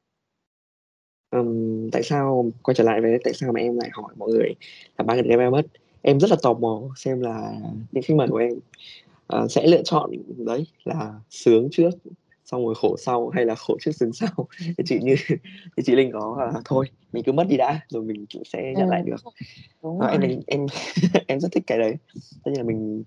[1.32, 4.54] um, tại sao quay trở lại với tại sao mà em lại hỏi mọi người
[4.98, 5.62] là ba cái em mất.
[6.02, 7.54] Em rất là tò mò xem là
[7.92, 8.54] những khách mời của em,
[9.28, 11.90] ờ, sẽ lựa chọn đấy là sướng trước,
[12.46, 14.48] xong rồi khổ sau hay là khổ trước sướng sau.
[14.78, 15.16] Thì chị như
[15.78, 18.74] như chị Linh có là thôi mình cứ mất đi đã, rồi mình cũng sẽ
[18.78, 19.24] nhận lại Ừm, được.
[19.84, 20.66] đúng Ờ, em em
[21.28, 21.96] em rất thích cái đấy.
[22.44, 23.04] Tất nhiên là mình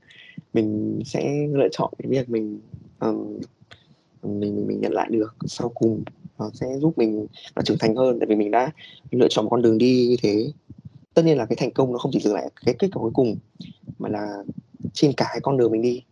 [0.53, 2.61] mình sẽ lựa chọn cái việc mình,
[2.99, 3.39] ừm,
[4.23, 6.03] mình mình mình nhận lại được sau cùng,
[6.39, 7.27] nó sẽ giúp mình,
[7.65, 8.71] trưởng thành hơn tại vì mình đã
[9.11, 10.53] lựa chọn một con đường đi như thế.
[11.15, 13.03] Tất nhiên là cái thành công nó không chỉ dừng lại ở cái kết quả
[13.03, 13.37] cuối cùng,
[13.99, 14.45] mà là
[14.93, 16.03] trên cả cái con đường mình đi,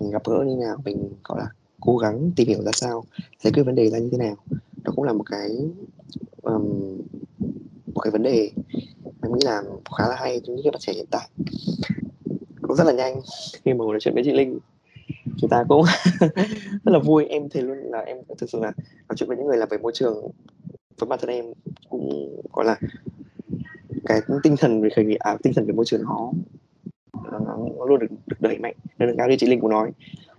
[0.00, 1.46] mình gặp gỡ như nào, mình, gọi là,
[1.80, 3.04] cố gắng tìm hiểu ra sao,
[3.38, 4.36] giải quyết vấn đề ra như thế nào.
[4.82, 5.50] Đó cũng là một cái,
[6.42, 6.98] um,
[7.94, 8.50] một cái vấn đề
[9.22, 9.62] em nghĩ là
[9.98, 11.28] khá là hay trong những cái bạn trẻ hiện tại.
[12.62, 13.20] Cũng rất là nhanh
[13.64, 14.58] khi mà ngồi nói chuyện với chị Linh,
[15.38, 15.82] chúng ta cũng
[16.84, 17.26] rất là vui.
[17.26, 18.72] Em thấy luôn là em thực sự là
[19.08, 20.30] nói chuyện với những người làm về môi trường
[20.98, 21.44] với bản thân em
[21.88, 22.76] cũng, gọi là,
[24.08, 26.32] cái tinh thần về khởi nghiệp à, tinh thần về môi trường nó
[27.32, 27.38] nó
[27.78, 29.90] nó luôn được được đẩy mạnh, nâng cao như chị Linh cũng nói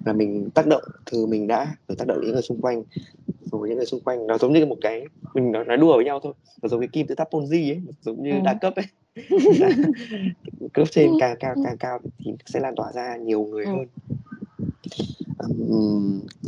[0.05, 2.83] là mình tác động từ mình đã, rồi tác động đến những người xung quanh,
[3.51, 6.05] rồi những người xung quanh nó giống như một cái mình nói nói đùa với
[6.05, 8.59] nhau thôi, nó giống cái kim tự tháp Ponzi ấy, giống như đa Ừm.
[8.59, 8.85] cấp ấy.
[9.59, 9.69] Là
[10.73, 13.75] cấp trên càng cao càng cao thì sẽ lan tỏa ra nhiều người Ừm.
[13.75, 13.87] hơn.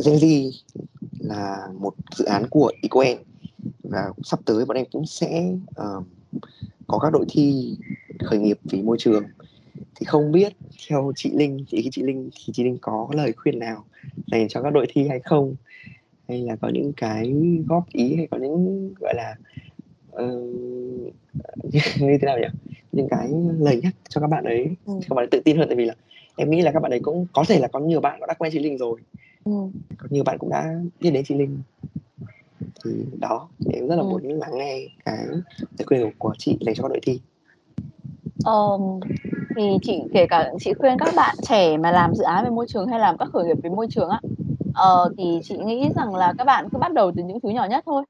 [0.06, 0.52] Gen Z
[1.20, 3.18] là một dự án của Ecoen
[3.84, 6.02] và sắp tới bọn em cũng sẽ, ờ,
[6.92, 7.76] có các đội thi
[8.24, 9.24] khởi nghiệp vì môi trường.
[9.96, 10.54] Thì không biết
[10.90, 13.86] theo chị Linh, ý chị Linh thì chị Linh có lời khuyên nào
[14.32, 15.56] dành cho các đội thi hay không?
[16.28, 17.34] Hay là có những cái
[17.68, 19.36] góp ý hay có những, gọi là,
[20.12, 20.42] ờ,
[22.00, 22.48] như thế nào nhỉ?
[22.92, 23.30] Những cái
[23.60, 25.86] lời nhắc cho các bạn ấy, cho các bạn ấy tự tin hơn tại vì
[25.86, 25.96] là
[26.38, 28.34] em nghĩ là các bạn ấy cũng có thể là có nhiều bạn cũng đã
[28.34, 29.02] quen chị Linh rồi.
[29.44, 29.72] Ừm.
[29.98, 31.58] Có nhiều bạn cũng đã biết đến chị Linh.
[32.86, 34.12] Thì đó, thì em rất là Ừm.
[34.12, 35.28] muốn lắng nghe cái
[35.78, 37.20] lời khuyên của chị dành cho các đội thi.
[38.46, 38.82] Ờm,
[39.56, 42.66] thì chị kể cả chị khuyên các bạn trẻ mà làm dự án về môi
[42.68, 44.22] trường hay làm các khởi nghiệp về môi trường á,
[44.76, 47.66] ờ, thì chị nghĩ rằng là các bạn cứ bắt đầu từ những thứ nhỏ
[47.66, 48.04] nhất thôi.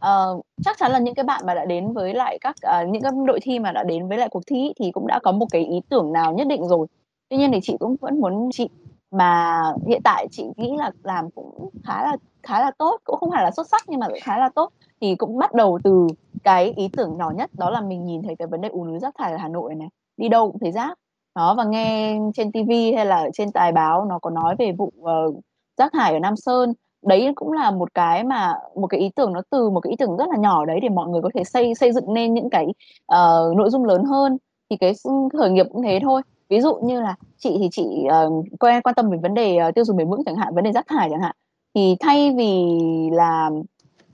[0.00, 3.02] Ờ, chắc chắn là những cái bạn mà đã đến với lại các, à, những
[3.02, 5.46] cái đội thi mà đã đến với lại cuộc thi thì cũng đã có một
[5.50, 6.86] cái ý tưởng nào nhất định rồi.
[7.28, 8.68] Tuy nhiên thì chị cũng vẫn muốn chị
[9.10, 13.30] mà hiện tại chị nghĩ là làm cũng khá là khá là tốt, cũng không
[13.30, 14.70] hẳn là xuất sắc nhưng mà cũng khá là tốt,
[15.00, 16.06] thì cũng bắt đầu từ
[16.44, 18.98] cái ý tưởng nhỏ nhất, đó là mình nhìn thấy cái vấn đề ùn ứ
[18.98, 20.98] rác thải ở Hà Nội này, đi đâu cũng thấy rác.
[21.34, 24.92] Đó, và nghe trên tivi hay là trên tài báo nó có nói về vụ,
[25.00, 25.36] uh,
[25.76, 26.72] rác thải ở Nam Sơn.
[27.02, 29.96] Đấy cũng là một cái mà một cái ý tưởng nó từ một cái ý
[29.96, 32.50] tưởng rất là nhỏ đấy để mọi người có thể xây xây dựng nên những
[32.50, 32.66] cái,
[33.12, 34.38] uh, nội dung lớn hơn.
[34.70, 34.92] Thì cái
[35.38, 36.22] khởi nghiệp cũng thế thôi.
[36.48, 39.74] Ví dụ như là chị thì chị, uh, quen quan tâm về vấn đề, uh,
[39.74, 41.36] tiêu dùng bền vững chẳng hạn, vấn đề rác thải chẳng hạn.
[41.74, 42.68] Thì thay vì
[43.12, 43.50] là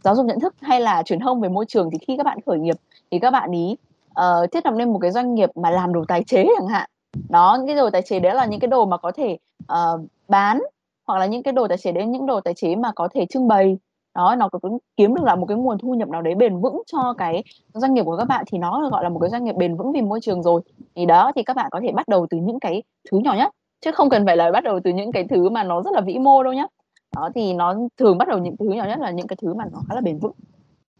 [0.04, 2.38] giáo dục nhận thức hay là truyền thông về môi trường thì khi các bạn
[2.46, 2.76] khởi nghiệp
[3.10, 3.76] thì các bạn ý
[4.10, 6.90] uh, thiết lập nên một cái doanh nghiệp mà làm đồ tái chế chẳng hạn.
[7.28, 9.38] Đó, những cái đồ tái chế đấy là những cái đồ mà có thể,
[9.72, 10.62] uh, bán,
[11.06, 13.26] hoặc là những cái đồ tái chế đấy những đồ tái chế mà có thể
[13.26, 13.78] trưng bày.
[14.14, 16.60] Đó, nó có cũng kiếm được là một cái nguồn thu nhập nào đấy bền
[16.60, 17.44] vững cho cái
[17.74, 19.92] doanh nghiệp của các bạn thì nó gọi là một cái doanh nghiệp bền vững
[19.92, 20.60] vì môi trường rồi.
[20.94, 23.52] Thì đó, thì các bạn có thể bắt đầu từ những cái thứ nhỏ nhất,
[23.80, 26.00] chứ không cần phải là bắt đầu từ những cái thứ mà nó rất là
[26.00, 26.66] vĩ mô đâu nhá.
[27.16, 29.64] Đó, thì nó thường bắt đầu những thứ nhỏ nhất là những cái thứ mà
[29.72, 30.32] nó khá là bền vững.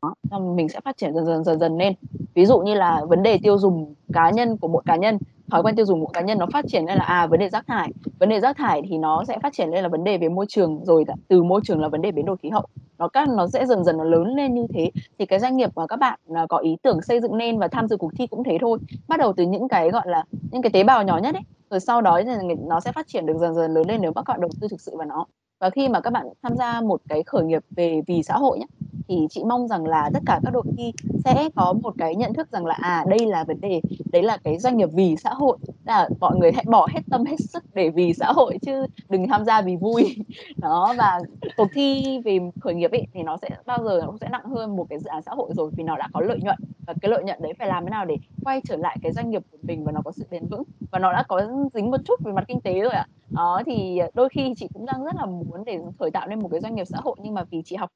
[0.02, 1.92] Đó, mình sẽ phát triển dần dần, dần dần lên.
[2.34, 5.18] Ví dụ như là vấn đề tiêu dùng cá nhân của mỗi cá nhân,
[5.50, 7.48] thói quen tiêu dùng của cá nhân nó phát triển lên là, à, vấn đề
[7.48, 7.92] rác thải.
[8.18, 10.46] Vấn đề rác thải thì nó sẽ phát triển lên là vấn đề về môi
[10.48, 12.66] trường, rồi từ môi trường là vấn đề biến đổi khí hậu.
[12.98, 15.70] Nó các nó sẽ dần dần nó lớn lên như thế, thì cái doanh nghiệp
[15.76, 18.26] mà các bạn, à, có ý tưởng xây dựng nên và tham dự cuộc thi
[18.26, 18.78] cũng thế thôi.
[19.08, 21.80] Bắt đầu từ những cái, gọi là, những cái tế bào nhỏ nhất ấy, rồi
[21.80, 24.40] sau đó thì nó sẽ phát triển được dần dần lớn lên nếu các bạn
[24.40, 25.26] đầu tư thực sự vào nó.
[25.61, 28.59] Và khi mà các bạn tham gia một cái khởi nghiệp về vì xã hội
[28.59, 28.66] nhá,
[29.09, 30.92] thì chị mong rằng là tất cả các đội thi
[31.24, 33.80] sẽ có một cái nhận thức rằng là, à, đây là vấn đề,
[34.12, 37.24] đấy là cái doanh nghiệp vì xã hội, là mọi người hãy bỏ hết tâm
[37.24, 40.16] hết sức để vì xã hội chứ đừng tham gia vì vui.
[40.57, 41.20] Đó, và
[41.57, 44.44] cuộc thi về khởi nghiệp ấy thì nó sẽ bao giờ nó cũng sẽ nặng
[44.44, 46.94] hơn một cái dự án xã hội rồi vì nó đã có lợi nhuận và
[47.03, 49.42] cái lợi nhuận đấy phải làm thế nào để quay trở lại cái doanh nghiệp
[49.53, 51.42] của mình và nó có sự bền vững và nó đã có
[51.74, 53.07] dính một chút về mặt kinh tế rồi ạ.
[53.30, 56.49] Đó, thì đôi khi chị cũng đang rất là muốn để khởi tạo nên một
[56.53, 57.90] cái doanh nghiệp xã hội nhưng mà vì chị học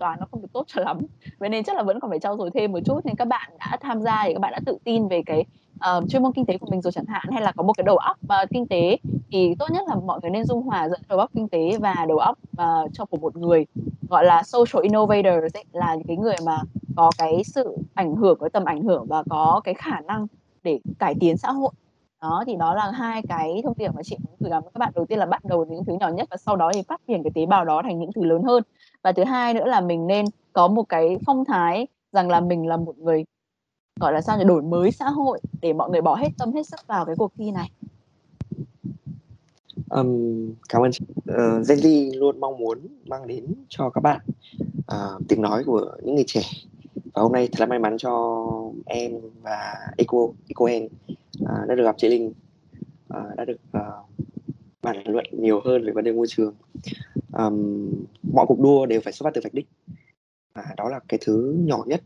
[0.00, 0.98] toán nó không được tốt cho lắm,
[1.38, 3.00] vậy nên chắc là vẫn còn phải trau dồi thêm một chút.
[3.04, 5.44] Nên các bạn đã tham gia thì các bạn đã tự tin về cái,
[5.74, 7.84] uh, chuyên môn kinh tế của mình rồi chẳng hạn, hay là có một cái
[7.84, 8.96] đầu óc, uh, kinh tế
[9.32, 11.94] thì tốt nhất là mọi người nên dung hòa giữa đầu óc kinh tế và
[12.08, 13.66] đầu óc, uh, cho của một người,
[14.08, 16.58] gọi là, social innovators ấy, là những cái người mà
[16.96, 20.26] có cái sự ảnh hưởng, có tầm ảnh hưởng và có cái khả năng
[20.62, 21.70] để cải tiến xã hội.
[22.22, 24.92] Đó, thì đó là hai cái thông điệp mà chị muốn gửi gắm các bạn.
[24.94, 27.22] Đầu tiên là bắt đầu những thứ nhỏ nhất và sau đó thì phát triển
[27.22, 28.62] cái tế bào đó thành những thứ lớn hơn.
[29.02, 32.66] Và thứ hai nữa là mình nên có một cái phong thái rằng là mình
[32.66, 33.24] là một người,
[34.00, 36.66] gọi là sao nhỉ, đổi mới xã hội để mọi người bỏ hết tâm hết
[36.66, 37.70] sức vào cái cuộc thi này.
[39.90, 41.04] um, cảm ơn chị.
[41.18, 44.20] uh, Gen Z luôn mong muốn mang đến cho các bạn,
[44.78, 46.42] uh, tiếng nói của những người trẻ.
[47.14, 48.44] Và hôm nay thật là may mắn cho
[48.86, 52.32] em và Eco Eco em uh, à, đã được gặp chị Linh,
[53.14, 54.06] uh, đã được, uh,
[54.82, 56.54] bàn luận nhiều hơn về vấn đề môi trường
[57.32, 57.90] um,
[58.32, 59.68] mọi cuộc đua đều phải xuất phát từ vạch đích.
[60.54, 62.02] Và đó là cái thứ nhỏ nhất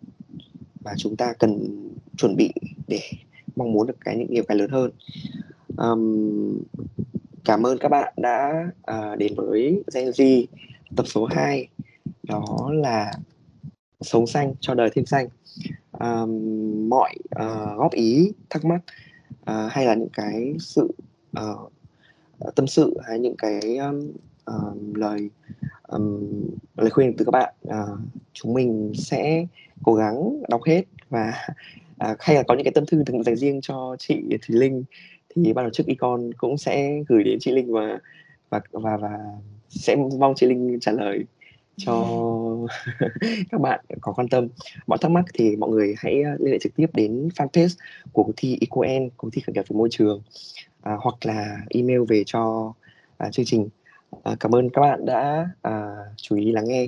[0.85, 1.81] mà chúng ta cần
[2.17, 2.53] chuẩn bị
[2.89, 3.01] để
[3.57, 4.91] mong muốn được cái những nhiều cái lớn hơn.
[5.77, 6.59] um,
[7.45, 10.47] cảm ơn các bạn đã, uh, đến với Gen Z
[10.97, 11.69] tập số 2,
[12.23, 13.13] đó là
[14.01, 15.29] "Sống xanh cho đời thêm xanh".
[16.01, 17.15] um, mọi,
[17.45, 18.81] uh, góp ý, thắc mắc,
[19.41, 20.89] uh, hay là những cái sự,
[21.41, 21.73] uh,
[22.55, 24.13] tâm sự hay những cái, um,
[24.95, 25.31] lời,
[25.89, 26.45] um,
[26.77, 27.99] lời khuyên từ các bạn, uh,
[28.33, 29.47] chúng mình sẽ
[29.83, 31.33] cố gắng đọc hết và,
[32.11, 34.85] uh, hay là có những cái tâm thư từng dành riêng cho chị Thùy Linh
[35.35, 37.99] thì ban tổ chức Econ cũng sẽ gửi đến chị Linh và
[38.51, 39.19] và và và
[39.69, 41.25] sẽ mong chị Linh trả lời
[41.77, 42.07] cho
[43.51, 44.49] các bạn có quan tâm.
[44.87, 47.75] Mọi thắc mắc thì mọi người hãy, liên hệ trực tiếp đến fanpage
[48.13, 50.23] của cuộc thi EcoN, cuộc thi khởi nghiệp về môi trường,
[50.83, 52.73] à, hoặc là email về cho,
[53.17, 53.69] à, chương trình.
[54.23, 56.87] À, cảm ơn các bạn đã, à, chú ý lắng nghe.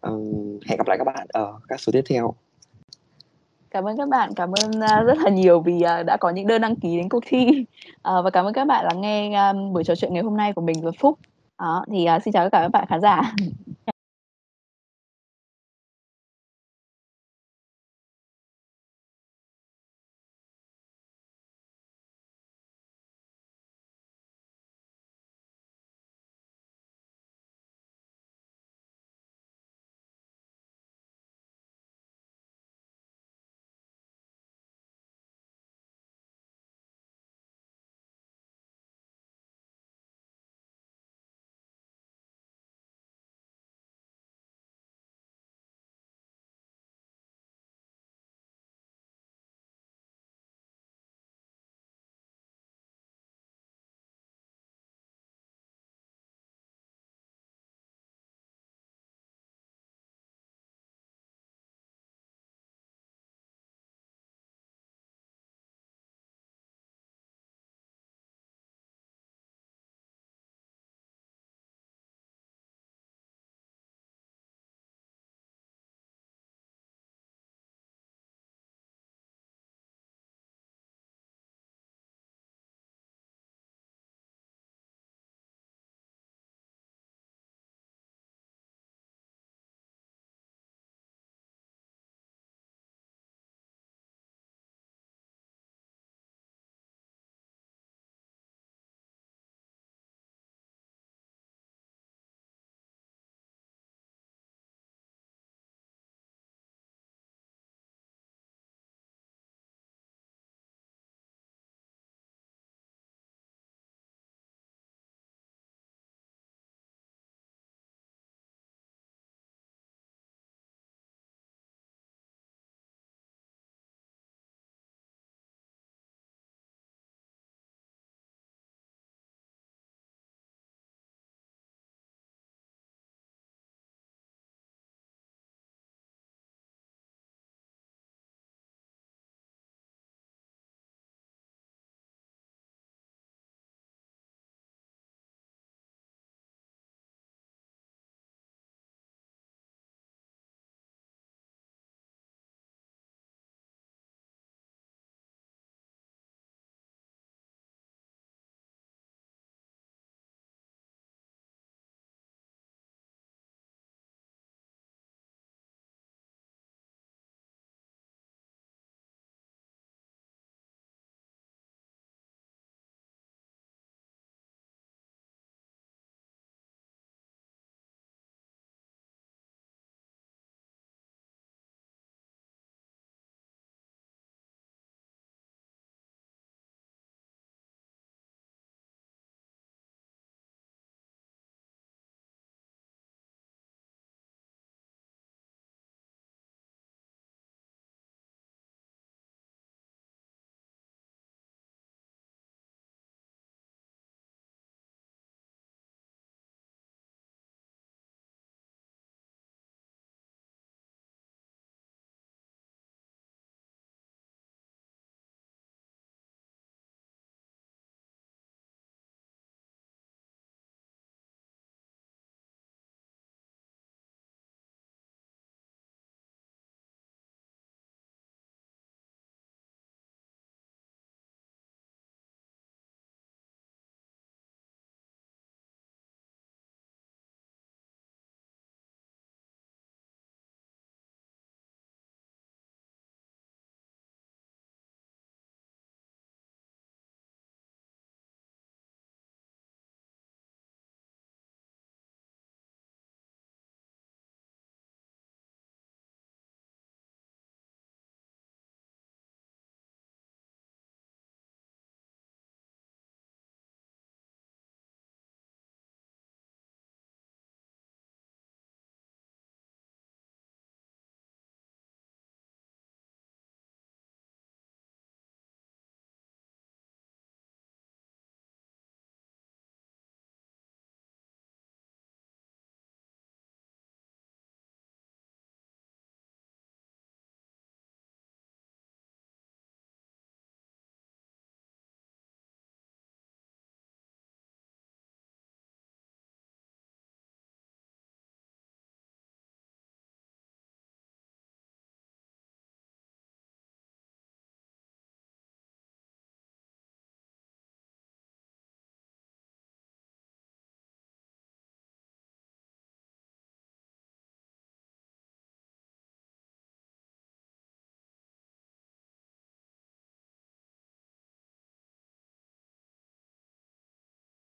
[0.00, 0.10] à,
[0.66, 2.34] hẹn gặp lại các bạn ở các số tiếp theo.
[3.70, 6.46] Cảm ơn các bạn, cảm ơn, uh, rất là nhiều vì, uh, đã có những
[6.46, 7.46] đơn đăng ký đến cuộc thi.
[7.48, 7.94] uh,
[8.24, 10.62] và cảm ơn các bạn lắng nghe, um, buổi trò chuyện ngày hôm nay của
[10.62, 11.18] mình và Phúc.
[11.58, 13.34] Đó, thì, uh, xin chào tất cả các bạn khán giả.